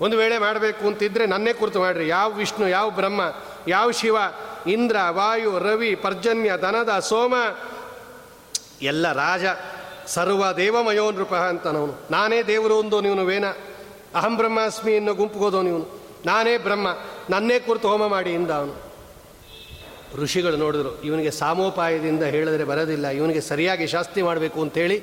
ಒಂದು 0.00 0.16
ವೇಳೆ 0.16 0.38
ಮಾಡಬೇಕು 0.38 0.86
ಅಂತಿದ್ರೆ 0.86 1.26
ನನ್ನೇ 1.26 1.52
ಕುರಿತು 1.52 1.80
ಮಾಡಿರಿ. 1.80 2.08
ಯಾವ 2.08 2.32
ವಿಷ್ಣು, 2.32 2.68
ಯಾವ 2.68 2.90
ಬ್ರಹ್ಮ, 2.90 3.20
ಯಾವ 3.68 3.90
ಶಿವ, 3.90 4.16
ಇಂದ್ರ, 4.66 4.96
ವಾಯು, 5.10 5.58
ರವಿ, 5.58 5.94
ಪರ್ಜನ್ಯ, 5.94 6.52
ದನದ, 6.62 6.98
ಸೋಮ, 6.98 7.34
ಎಲ್ಲ 8.82 9.12
ರಾಜ, 9.12 9.44
ಸರ್ವ 10.06 10.52
ದೇವಮಯೋ 10.52 11.10
ನೃಪ 11.10 11.34
ಅವನು 11.34 12.06
ನಾನೇ 12.10 12.42
ದೇವರು 12.42 12.76
ಒಂದು 12.76 13.00
ನೀವು 13.00 13.24
ವೇನ. 13.24 13.46
ಅಹಂ 14.14 14.36
ಬ್ರಹ್ಮಾಸ್ಮಿ 14.36 14.96
ಅನ್ನೋ 14.96 15.14
ಗುಂಪುಗೋದೋ 15.14 15.62
ನೀವು 15.62 16.05
ನಾನೇ 16.26 16.58
ಬ್ರಹ್ಮ, 16.58 16.88
ನನ್ನೇ 17.30 17.58
ಕುರಿತು 17.58 17.88
ಹೋಮ 17.88 18.06
ಮಾಡಿ 18.06 18.30
ಇಂದ 18.32 18.50
ಅವನು. 18.50 18.74
ಋಷಿಗಳು 20.14 20.56
ನೋಡಿದ್ರು, 20.56 21.02
ಇವನಿಗೆ 21.02 21.30
ಸಾಮೋಪಾಯದಿಂದ 21.30 22.22
ಹೇಳಿದ್ರೆ 22.22 22.64
ಬರೋದಿಲ್ಲ, 22.64 23.06
ಇವನಿಗೆ 23.08 23.40
ಸರಿಯಾಗಿ 23.40 23.86
ಶಾಸ್ತಿ 23.86 24.22
ಮಾಡಬೇಕು 24.22 24.62
ಅಂತೇಳಿ. 24.62 24.98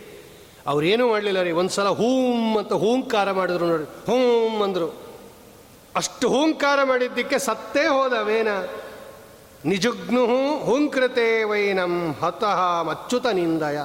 ಅವ್ರೇನೂ 0.68 1.06
ಮಾಡಲಿಲ್ಲ 1.10 1.42
ರೀ 1.42 1.52
ಒಂದು 1.52 1.70
ಸಲ 1.70 1.88
ಹೂಂ 1.88 2.58
ಅಂತ 2.58 2.74
ಹೂಂಕಾರ 2.74 3.32
ಮಾಡಿದ್ರು 3.32 3.66
ನೋಡಿ, 3.68 3.84
ಹೂಂ 3.84 4.64
ಅಂದರು. 4.64 4.88
ಅಷ್ಟು 5.96 6.30
ಹೂಂಕಾರ 6.30 6.80
ಮಾಡಿದ್ದಕ್ಕೆ 6.84 7.40
ಸತ್ತೇ 7.40 7.88
ಹೋದವೇನ? 7.88 8.48
ನಿಜುಗ್ನು 9.66 10.24
ಹೂಂಕೃತೆ 10.66 11.44
ವೈನಂ 11.44 11.94
ಹತಃ 12.22 12.62
ಅಚ್ಯುತ 12.90 13.26
ನಿಂದಯ. 13.26 13.80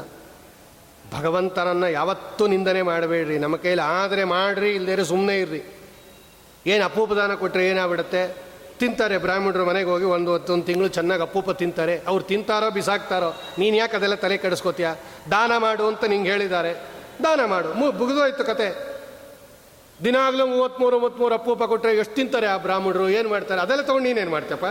ಭಗವಂತನನ್ನು 1.19 1.89
ಯಾವತ್ತೂ 1.91 2.47
ನಿಂದನೆ 2.47 2.83
ಮಾಡಬೇಡ್ರಿ, 2.83 3.39
ನಮ್ಮ 3.39 3.57
ಕೈಲಿ 3.57 3.81
ಆದರೆ 3.81 4.25
ಮಾಡ್ರಿ 4.25 4.71
ಇಲ್ಲದೇ 4.71 5.05
ಸುಮ್ಮನೆ 5.05 5.41
ಇರ್ರಿ. 5.41 5.61
ಏನು 6.67 6.85
ಅಪೂಪದಾನ 6.85 7.35
ಕೊಟ್ಟರೆ 7.35 7.69
ಏನಾಗ್ಬಿಡುತ್ತೆ? 7.69 8.49
ತಿಂತಾರೆ. 8.79 9.19
ಬ್ರಾಹ್ಮಣರು 9.19 9.65
ಮನೆಗೆ 9.65 9.89
ಹೋಗಿ 9.89 10.05
ಒಂದು 10.05 10.33
ಒಂದು 10.33 10.65
ತಿಂಗಳು 10.65 10.89
ಚೆನ್ನಾಗಿ 10.89 11.23
ಅಪ್ಪೂಪ 11.23 11.51
ತಿಂತಾರೆ. 11.51 12.01
ಅವ್ರು 12.07 12.25
ತಿಂತಾರೋ, 12.25 12.71
ಬಿಸಾಕ್ತಾರೋ, 12.71 13.37
ನೀನು 13.59 13.77
ಯಾಕೆ 13.77 13.97
ಅದೆಲ್ಲ 13.97 14.15
ತಲೆ 14.15 14.37
ಕೆಡಿಸ್ಕೋತೀಯ? 14.37 14.89
ದಾನ 15.31 15.57
ಮಾಡು 15.57 15.87
ಅಂತ 15.87 16.05
ನಿಂಗೆ 16.05 16.31
ಹೇಳಿದ್ದಾರೆ. 16.31 16.73
ದಾನ 17.23 17.45
ಮಾಡು. 17.45 17.75
ಮು 17.75 17.93
ಬುಗಿದೋಯ್ತು 17.93 18.45
ಕತೆ. 18.45 18.99
ದಿನಾಗಲೂ 20.05 20.47
ಮೂವತ್ತ್ಮೂರು 20.47 20.99
ಮೂವತ್ತ್ಮೂರು 20.99 21.35
ಅಪ್ಪೂಪ 21.35 21.65
ಕೊಟ್ಟರೆ 21.65 21.97
ಎಷ್ಟು 21.97 22.15
ತಿಂತಾರೆ 22.15 22.47
ಆ 22.47 22.57
ಬ್ರಾಹ್ಮಣರು? 22.57 23.09
ಏನು 23.09 23.29
ಮಾಡ್ತಾರೆ? 23.29 23.61
ಅದೆಲ್ಲ 23.61 23.83
ತೊಗೊಂಡು 23.83 24.09
ಏನು 24.09 24.31
ಮಾಡ್ತೀಯಪ್ಪ? 24.31 24.67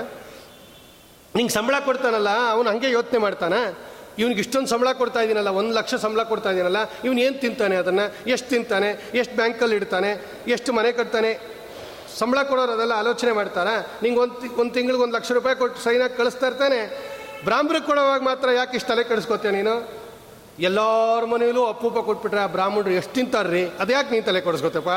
ನಿಂಗೆ 1.35 1.53
ಸಂಬಳ 1.53 1.75
ಕೊಡ್ತಾನಲ್ಲ, 1.85 2.29
ಅವನು 2.49 2.69
ಹಂಗೆ 2.69 2.91
ಯೋಚನೆ 2.91 3.19
ಮಾಡ್ತಾನೆ? 3.19 3.77
ಇವ್ನಿಗೆ 4.19 4.39
ಇಷ್ಟೊಂದು 4.39 4.67
ಸಂಬಳ 4.67 4.91
ಕೊಡ್ತಾ 4.91 5.19
ಇದ್ದೀನಲ್ಲ 5.19 5.47
ಒಂದು 5.47 5.73
ಲಕ್ಷ 5.73 5.95
ಸಂಬಳ 5.95 6.23
ಕೊಡ್ತಾ 6.23 6.49
ಇದ್ದೀನಲ್ಲ 6.49 6.77
ಇವನು 7.03 7.21
ಏನು 7.21 7.41
ತಿಂತಾನೆ 7.41 7.75
ಅದನ್ನು? 7.75 8.29
ಎಷ್ಟು 8.29 8.49
ತಿಂತಾನೆ? 8.49 9.11
ಎಷ್ಟು 9.13 9.35
ಬ್ಯಾಂಕಲ್ಲಿ 9.35 9.75
ಇಡ್ತಾನೆ? 9.75 10.41
ಎಷ್ಟು 10.47 10.73
ಮನೆ 10.73 10.91
ಕಟ್ತಾನೆ? 10.91 11.56
ಸಂಬಳ 12.19 12.39
ಕೊಡೋರು 12.43 12.71
ಅದೆಲ್ಲ 12.71 12.93
ಆಲೋಚನೆ 12.93 13.31
ಮಾಡ್ತಾರೆ. 13.31 13.75
ನಿಂಗೆ 14.03 14.19
ಒಂದು 14.19 14.61
ಒಂದು 14.61 14.73
ತಿಂಗಳಿಗೆ 14.73 15.03
ಒಂದು 15.03 15.15
ಲಕ್ಷ 15.17 15.31
ರೂಪಾಯಿ 15.31 15.55
ಕೊಟ್ಟು 15.55 15.79
ಸೈನಾಗಿ 15.83 16.15
ಕಳಿಸ್ತಾ 16.17 16.47
ಇರ್ತಾನೆ. 16.47 16.79
ಬ್ರಾಹ್ಮರಿಗೆ 17.43 17.85
ಕೊಡೋವಾಗ 17.85 18.21
ಮಾತ್ರ 18.21 18.51
ಯಾಕೆ 18.51 18.75
ಇಷ್ಟು 18.77 18.89
ತಲೆ 18.89 19.03
ಕೆಡಿಸ್ಕೋತೀಯ 19.03 19.51
ನೀನು? 19.51 19.73
ಎಲ್ಲರ 20.59 21.25
ಮನೆಯಲ್ಲೂ 21.25 21.63
ಅಪ್ಪೂಪ 21.65 21.97
ಕೊಟ್ಬಿಟ್ರೆ 22.05 22.41
ಆ 22.41 22.47
ಬ್ರಾಹ್ಮಣರು 22.47 22.93
ಎಷ್ಟು 22.99 23.13
ತಿಂತಾರ್ರಿ? 23.13 23.63
ಅದ್ಯಾಕೆ 23.79 24.09
ನೀನು 24.11 24.25
ತಲೆ 24.25 24.41
ಕೆಡಿಸ್ಕೋತಪ್ಪ 24.41 24.93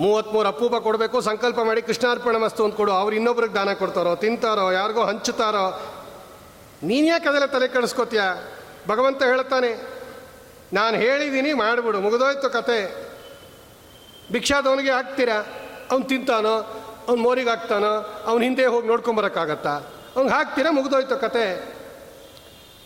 ಮೂವತ್ತ್ಮೂರು 0.00 0.48
ಅಪ್ಪೂಪ 0.48 0.74
ಕೊಡಬೇಕು, 0.76 1.16
ಸಂಕಲ್ಪ 1.20 1.60
ಮಾಡಿ 1.60 1.80
ಕೃಷ್ಣಾರ್ಪಣ 1.82 2.36
ಮಸ್ತು 2.36 2.64
ಅಂತ 2.64 2.74
ಕೊಡು. 2.76 2.92
ಅವ್ರು 2.92 3.16
ಇನ್ನೊಬ್ರಿಗೆ 3.16 3.54
ದಾನ 3.54 3.72
ಕೊಡ್ತಾರೋ, 3.72 4.12
ತಿಂತಾರೋ, 4.16 4.66
ಯಾರಿಗೋ 4.72 5.02
ಹಂಚುತ್ತಾರೋ. 5.04 5.66
ನೀನು 6.82 7.06
ಯಾಕೆ 7.06 7.28
ಅದೆಲ್ಲ 7.28 7.46
ತಲೆ 7.46 7.68
ಕೆಡಿಸ್ಕೋತೀಯ? 7.68 8.22
ಭಗವಂತ 8.88 9.22
ಹೇಳ್ತಾನೆ, 9.22 9.72
ನಾನು 10.72 10.96
ಹೇಳಿದ್ದೀನಿ 10.96 11.52
ಮಾಡಿಬಿಡು. 11.52 12.00
ಮುಗಿದೋಯ್ತು 12.00 12.50
ಕತೆ. 12.50 12.78
ಭಿಕ್ಷಾದವನಿಗೆ 14.32 14.90
ಹಾಕ್ತೀರಾ? 14.90 15.38
ಅವ್ನು 15.92 16.06
ತಿಂತಾನೋ, 16.06 16.54
ಅವ್ನು 17.08 17.22
ಮೋರಿಗೆ 17.22 17.50
ಹಾಕ್ತಾನೋ, 17.50 17.92
ಅವ್ನು 18.26 18.42
ಹಿಂದೆ 18.44 18.66
ಹೋಗಿ 18.66 18.86
ನೋಡ್ಕೊಂಬರೋಕ್ಕಾಗತ್ತಾ 18.88 19.74
ಅವ್ನಿಗೆ 20.16 20.34
ಹಾಕ್ತೀರಾ, 20.34 20.70
ಮುಗಿದೋಯ್ತು 20.70 21.16
ಕತೆ. 21.16 21.44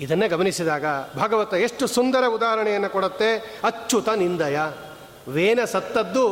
ಇದನ್ನೇ 0.00 0.28
ಗಮನಿಸಿದಾಗ 0.28 0.84
ಭಾಗವತ 1.16 1.54
ಎಷ್ಟು 1.54 1.86
ಸುಂದರ 1.86 2.24
ಉದಾಹರಣೆಯನ್ನು 2.26 2.90
ಕೊಡುತ್ತೆ. 2.90 3.60
ಅಚ್ಚುತ 3.64 4.08
ನಿಂದಯ. 4.08 4.58
ವೇನ 5.28 5.60
ಸತ್ತದ್ದು 5.64 6.26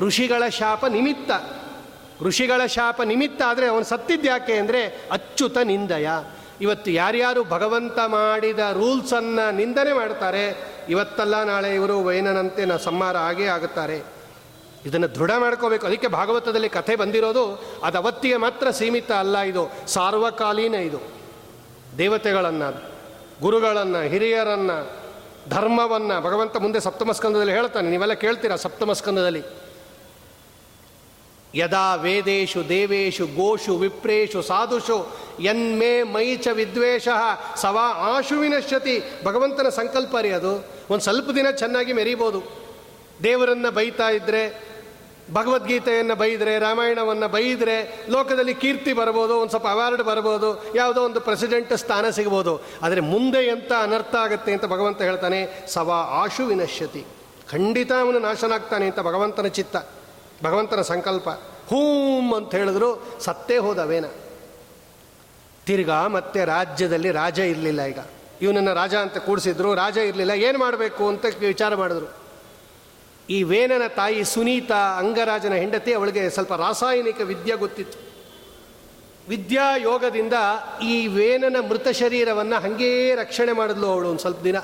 ಋಷಿಗಳ 0.00 0.48
ಶಾಪ 0.48 0.84
ನಿಮಿತ್ತ. 0.86 1.30
ಋಷಿಗಳ 2.22 2.66
ಶಾಪ 2.66 3.02
ನಿಮಿತ್ತ 3.02 3.42
ಆದರೆ 3.46 3.66
ಅವನು 3.66 3.84
ಸತ್ತಿದ್ಯಾಕೆ 3.84 4.54
ಅಂದರೆ 4.54 4.82
ಅಚ್ಚುತ 5.12 5.58
ನಿಂದಯ. 5.64 6.08
ಇವತ್ತು 6.60 6.90
ಯಾರ್ಯಾರು 6.90 7.44
ಭಗವಂತ 7.44 7.98
ಮಾಡಿದ 8.06 8.58
ರೂಲ್ಸನ್ನು 8.58 9.54
ನಿಂದನೆ 9.54 9.92
ಮಾಡ್ತಾರೆ, 9.92 10.44
ಇವತ್ತಲ್ಲ 10.88 11.42
ನಾಳೆ 11.42 11.74
ಇವರು 11.74 11.96
ವೈನನಂತೆ 12.04 12.64
ನ 12.64 12.76
ಸಂಹಾರ 12.76 13.16
ಆಗೇ 13.16 13.46
ಆಗುತ್ತಾರೆ. 13.46 14.13
ಇದನ್ನು 14.84 15.14
ದೃಢ 15.14 15.30
ಮಾಡ್ಕೋಬೇಕು. 15.38 15.86
ಅದಕ್ಕೆ 15.86 16.06
ಭಾಗವತದಲ್ಲಿ 16.06 16.68
ಕಥೆ 16.68 16.96
ಬಂದಿರೋದು 16.96 17.64
ಅದು 17.84 17.98
ಅವತ್ತಿಗೆ 17.98 18.36
ಮಾತ್ರ 18.36 18.70
ಸೀಮಿತ 18.70 19.12
ಅಲ್ಲ 19.12 19.38
ಇದು. 19.38 19.72
ಸಾರ್ವಕಾಲೀನ 19.86 20.74
ಇದು. 20.74 21.00
ದೇವತೆಗಳನ್ನು, 21.98 22.82
ಗುರುಗಳನ್ನು, 23.40 24.02
ಹಿರಿಯರನ್ನು, 24.02 25.04
ಧರ್ಮವನ್ನು 25.50 26.20
ಭಗವಂತ 26.20 26.56
ಮುಂದೆ 26.56 26.80
ಸಪ್ತಮ 26.80 27.12
ಸ್ಕಂದದಲ್ಲಿ 27.12 27.52
ಹೇಳ್ತಾನೆ. 27.52 27.90
ನೀವೆಲ್ಲ 27.90 28.12
ಕೇಳ್ತೀರಾ 28.12 28.56
ಸಪ್ತಮ 28.56 28.92
ಸ್ಕಂದದಲ್ಲಿ 28.92 29.42
ಯದಾ 31.54 31.94
ವೇದೇಶು 31.94 32.68
ದೇವೇಶು 32.68 33.26
ಗೋಷು 33.26 33.76
ವಿಪ್ರೇಶು 33.76 34.42
ಸಾಧುಷು 34.42 35.16
ಯನ್ಮೇ 35.40 36.02
ಮೈಚ 36.02 36.48
ವಿದ್ವೇಷ 36.52 37.08
ಸವಾ 37.56 37.88
ಆಶುವಿನ 37.88 38.54
ವಿನಶ್ಯತಿ. 38.54 39.02
ಭಗವಂತನ 39.24 39.68
ಸಂಕಲ್ಪ 39.68 40.16
ರೀ 40.20 40.30
ಅದು. 40.30 40.54
ಒಂದು 40.90 41.00
ಸ್ವಲ್ಪ 41.00 41.30
ದಿನ 41.30 41.50
ಚೆನ್ನಾಗಿ 41.50 41.92
ಮೆರಿಬೋದು. 41.92 42.42
ದೇವರನ್ನು 43.22 43.70
ಬೈತಾ 43.70 44.08
ಇದ್ದರೆ 44.10 44.73
ಭಗವದ್ಗೀತೆಯನ್ನು 45.32 46.14
ಬೈದರೆ, 46.14 46.58
ರಾಮಾಯಣವನ್ನು 46.58 47.28
ಬೈದರೆ, 47.28 48.06
ಲೋಕದಲ್ಲಿ 48.10 48.54
ಕೀರ್ತಿ 48.54 48.92
ಬರ್ಬೋದು, 48.92 49.36
ಒಂದು 49.36 49.50
ಸ್ವಲ್ಪ 49.50 49.66
ಅವಾರ್ಡ್ 49.68 50.02
ಬರ್ಬೋದು, 50.02 50.64
ಯಾವುದೋ 50.74 51.02
ಒಂದು 51.02 51.20
ಪ್ರೆಸಿಡೆಂಟ್ 51.20 51.76
ಸ್ಥಾನ 51.76 52.10
ಸಿಗ್ಬೋದು. 52.10 52.62
ಆದರೆ 52.82 53.00
ಮುಂದೆ 53.00 53.38
ಎಂಥ 53.38 53.72
ಅನರ್ಥ 53.82 54.14
ಆಗುತ್ತೆ 54.14 54.52
ಅಂತ 54.52 54.64
ಭಗವಂತ 54.64 55.02
ಹೇಳ್ತಾನೆ, 55.02 55.64
ಸವಾ 55.68 55.96
ಆಶು 55.96 56.46
ವಿನಶ್ಯತಿ. 56.46 57.06
ಖಂಡಿತ 57.50 57.92
ಅವನು 57.92 58.18
ನಾಶನಾಗ್ತಾನೆ 58.18 58.86
ಅಂತ 58.86 59.00
ಭಗವಂತನ 59.00 59.46
ಚಿತ್ತ, 59.46 59.76
ಭಗವಂತನ 60.44 60.80
ಸಂಕಲ್ಪ. 60.80 61.28
ಹೂಮ್ 61.66 62.34
ಅಂತ 62.34 62.54
ಹೇಳಿದ್ರು 62.54 63.18
ಸತ್ತೇ 63.20 63.56
ಹೋದವೇನ? 63.56 64.04
ತಿರ್ಗಾ 65.66 66.06
ಮತ್ತೆ 66.06 66.44
ರಾಜ್ಯದಲ್ಲಿ 66.44 67.10
ರಾಜ 67.10 67.38
ಇರಲಿಲ್ಲ 67.38 67.82
ಈಗ. 67.82 67.98
ಇವನನ್ನು 68.42 68.74
ರಾಜ 68.74 68.94
ಅಂತ 68.94 69.18
ಕೂಡಿಸಿದ್ರು, 69.18 69.74
ರಾಜ 69.74 69.96
ಇರಲಿಲ್ಲ, 69.96 70.30
ಏನು 70.30 70.58
ಮಾಡಬೇಕು 70.58 71.08
ಅಂತ 71.08 71.24
ವಿಚಾರ 71.40 71.74
ಮಾಡಿದ್ರು. 71.74 72.23
ಈ 73.30 73.42
ವೇನನ 73.42 73.86
ತಾಯಿ 73.86 74.24
ಸುನೀತಾ 74.24 74.98
ಅಂಗರಾಜನ 74.98 75.52
ಹೆಂಡತಿ 75.52 75.92
ಅವಳಿಗೆ 75.92 76.30
ಸ್ವಲ್ಪ 76.30 76.52
ರಾಸಾಯನಿಕ 76.52 77.20
ವಿದ್ಯೆ 77.20 77.56
ಗೊತ್ತಿತ್ತು. 77.56 77.98
ವಿದ್ಯಾ 79.28 79.76
ಯೋಗದಿಂದ 79.76 80.32
ಈ 80.82 81.06
ವೇನನ 81.06 81.56
ಮೃತ 81.68 81.88
ಶರೀರವನ್ನು 81.88 82.60
ಹಾಗೇ 82.60 83.14
ರಕ್ಷಣೆ 83.14 83.52
ಮಾಡಿದ್ಲು 83.52 83.86
ಅವಳು 83.86 84.08
ಒಂದು 84.08 84.20
ಸ್ವಲ್ಪ 84.20 84.42
ದಿನ. 84.42 84.58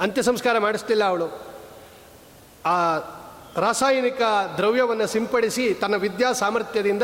ಅಂತ್ಯ 0.00 0.22
ಸಂಸ್ಕಾರ 0.22 0.58
ಮಾಡಿಸ್ತಿಲ್ಲ 0.58 1.04
ಅವಳು. 1.04 1.24
ಆ 2.66 2.98
ರಾಸಾಯನಿಕ 3.60 4.22
ದ್ರವ್ಯವನ್ನು 4.56 5.06
ಸಿಂಪಡಿಸಿ 5.06 5.74
ತನ್ನ 5.74 5.96
ವಿದ್ಯಾ 5.96 6.32
ಸಾಮರ್ಥ್ಯದಿಂದ 6.32 7.02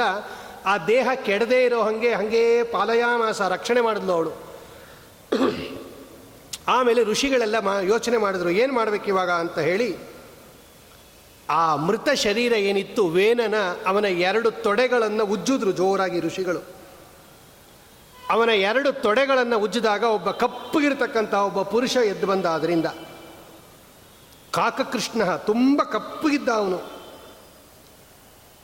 ಆ 0.67 0.79
ದೇಹ 0.79 1.09
ಕೆಡದೇ 1.15 1.65
ಇರೋ 1.65 1.83
ಹಾಗೆ 1.83 2.15
ಹಾಗೇ 2.15 2.63
ಪಾಲಯಾಮಾಸ 2.63 3.41
ರಕ್ಷಣೆ 3.41 3.81
ಮಾಡಿದ್ಲು 3.81 4.13
ಅವಳು. 4.13 4.33
ಆಮೇಲೆ 6.69 7.05
ಋಷಿಗಳೆಲ್ಲ 7.05 7.59
ಮಾ 7.59 7.81
ಯೋಚನೆ 7.81 8.17
ಮಾಡಿದ್ರು, 8.17 8.51
ಏನು 8.51 8.75
ಮಾಡಬೇಕು 8.75 9.05
ಇವಾಗ 9.05 9.31
ಅಂತ 9.31 9.59
ಹೇಳಿ 9.59 10.14
ಆ 11.51 11.77
ಮೃತ 11.77 12.09
ಶರೀರ 12.15 12.53
ಏನಿತ್ತು? 12.53 13.07
ವೇನನ 13.07 13.55
ಅವನ 13.87 14.05
ಎರಡು 14.05 14.51
ತೊಡೆಗಳನ್ನು 14.51 15.25
ಉಜ್ಜಿದ್ರು 15.25 15.73
ಜೋರಾಗಿ 15.73 16.21
ಋಷಿಗಳು. 16.21 16.59
ಅವನ 18.31 18.49
ಎರಡು 18.49 18.93
ತೊಡೆಗಳನ್ನು 18.93 19.59
ಉಜ್ಜಿದಾಗ 19.59 20.03
ಒಬ್ಬ 20.03 20.31
ಕಪ್ಪಗಿರ್ತಕ್ಕಂಥ 20.31 21.35
ಒಬ್ಬ 21.35 21.63
ಪುರುಷ 21.63 21.97
ಎದ್ದು 21.97 22.27
ಬಂದ 22.27 22.47
ಅದರಿಂದ 22.47 22.87
ಕಾಕಕೃಷ್ಣ 24.53 25.37
ತುಂಬ 25.37 25.83
ಕಪ್ಪಗಿದ್ದ 25.83 26.49
ಅವನು. 26.49 26.95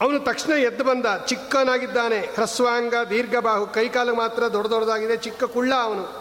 ಅವನು 0.00 0.18
ತಕ್ಷಣ 0.18 0.52
ಎದ್ದು 0.52 0.84
ಬಂದ. 0.84 1.06
ಚಿಕ್ಕನಾಗಿದ್ದಾನೆ. 1.26 2.18
ಹ್ರಸ್ವಾಂಗ, 2.18 2.94
ದೀರ್ಘಬಾಹು, 3.10 3.66
ಕೈಕಾಲು 3.66 4.14
ಮಾತ್ರ 4.14 4.42
ದೊಡ್ಡ 4.52 4.70
ದೊಡ್ಡದಾಗಿದೆ. 4.70 5.16
ಚಿಕ್ಕ 5.16 5.44
ಕುಳ್ಳ 5.44 5.72
ಅವನು. 5.82 6.19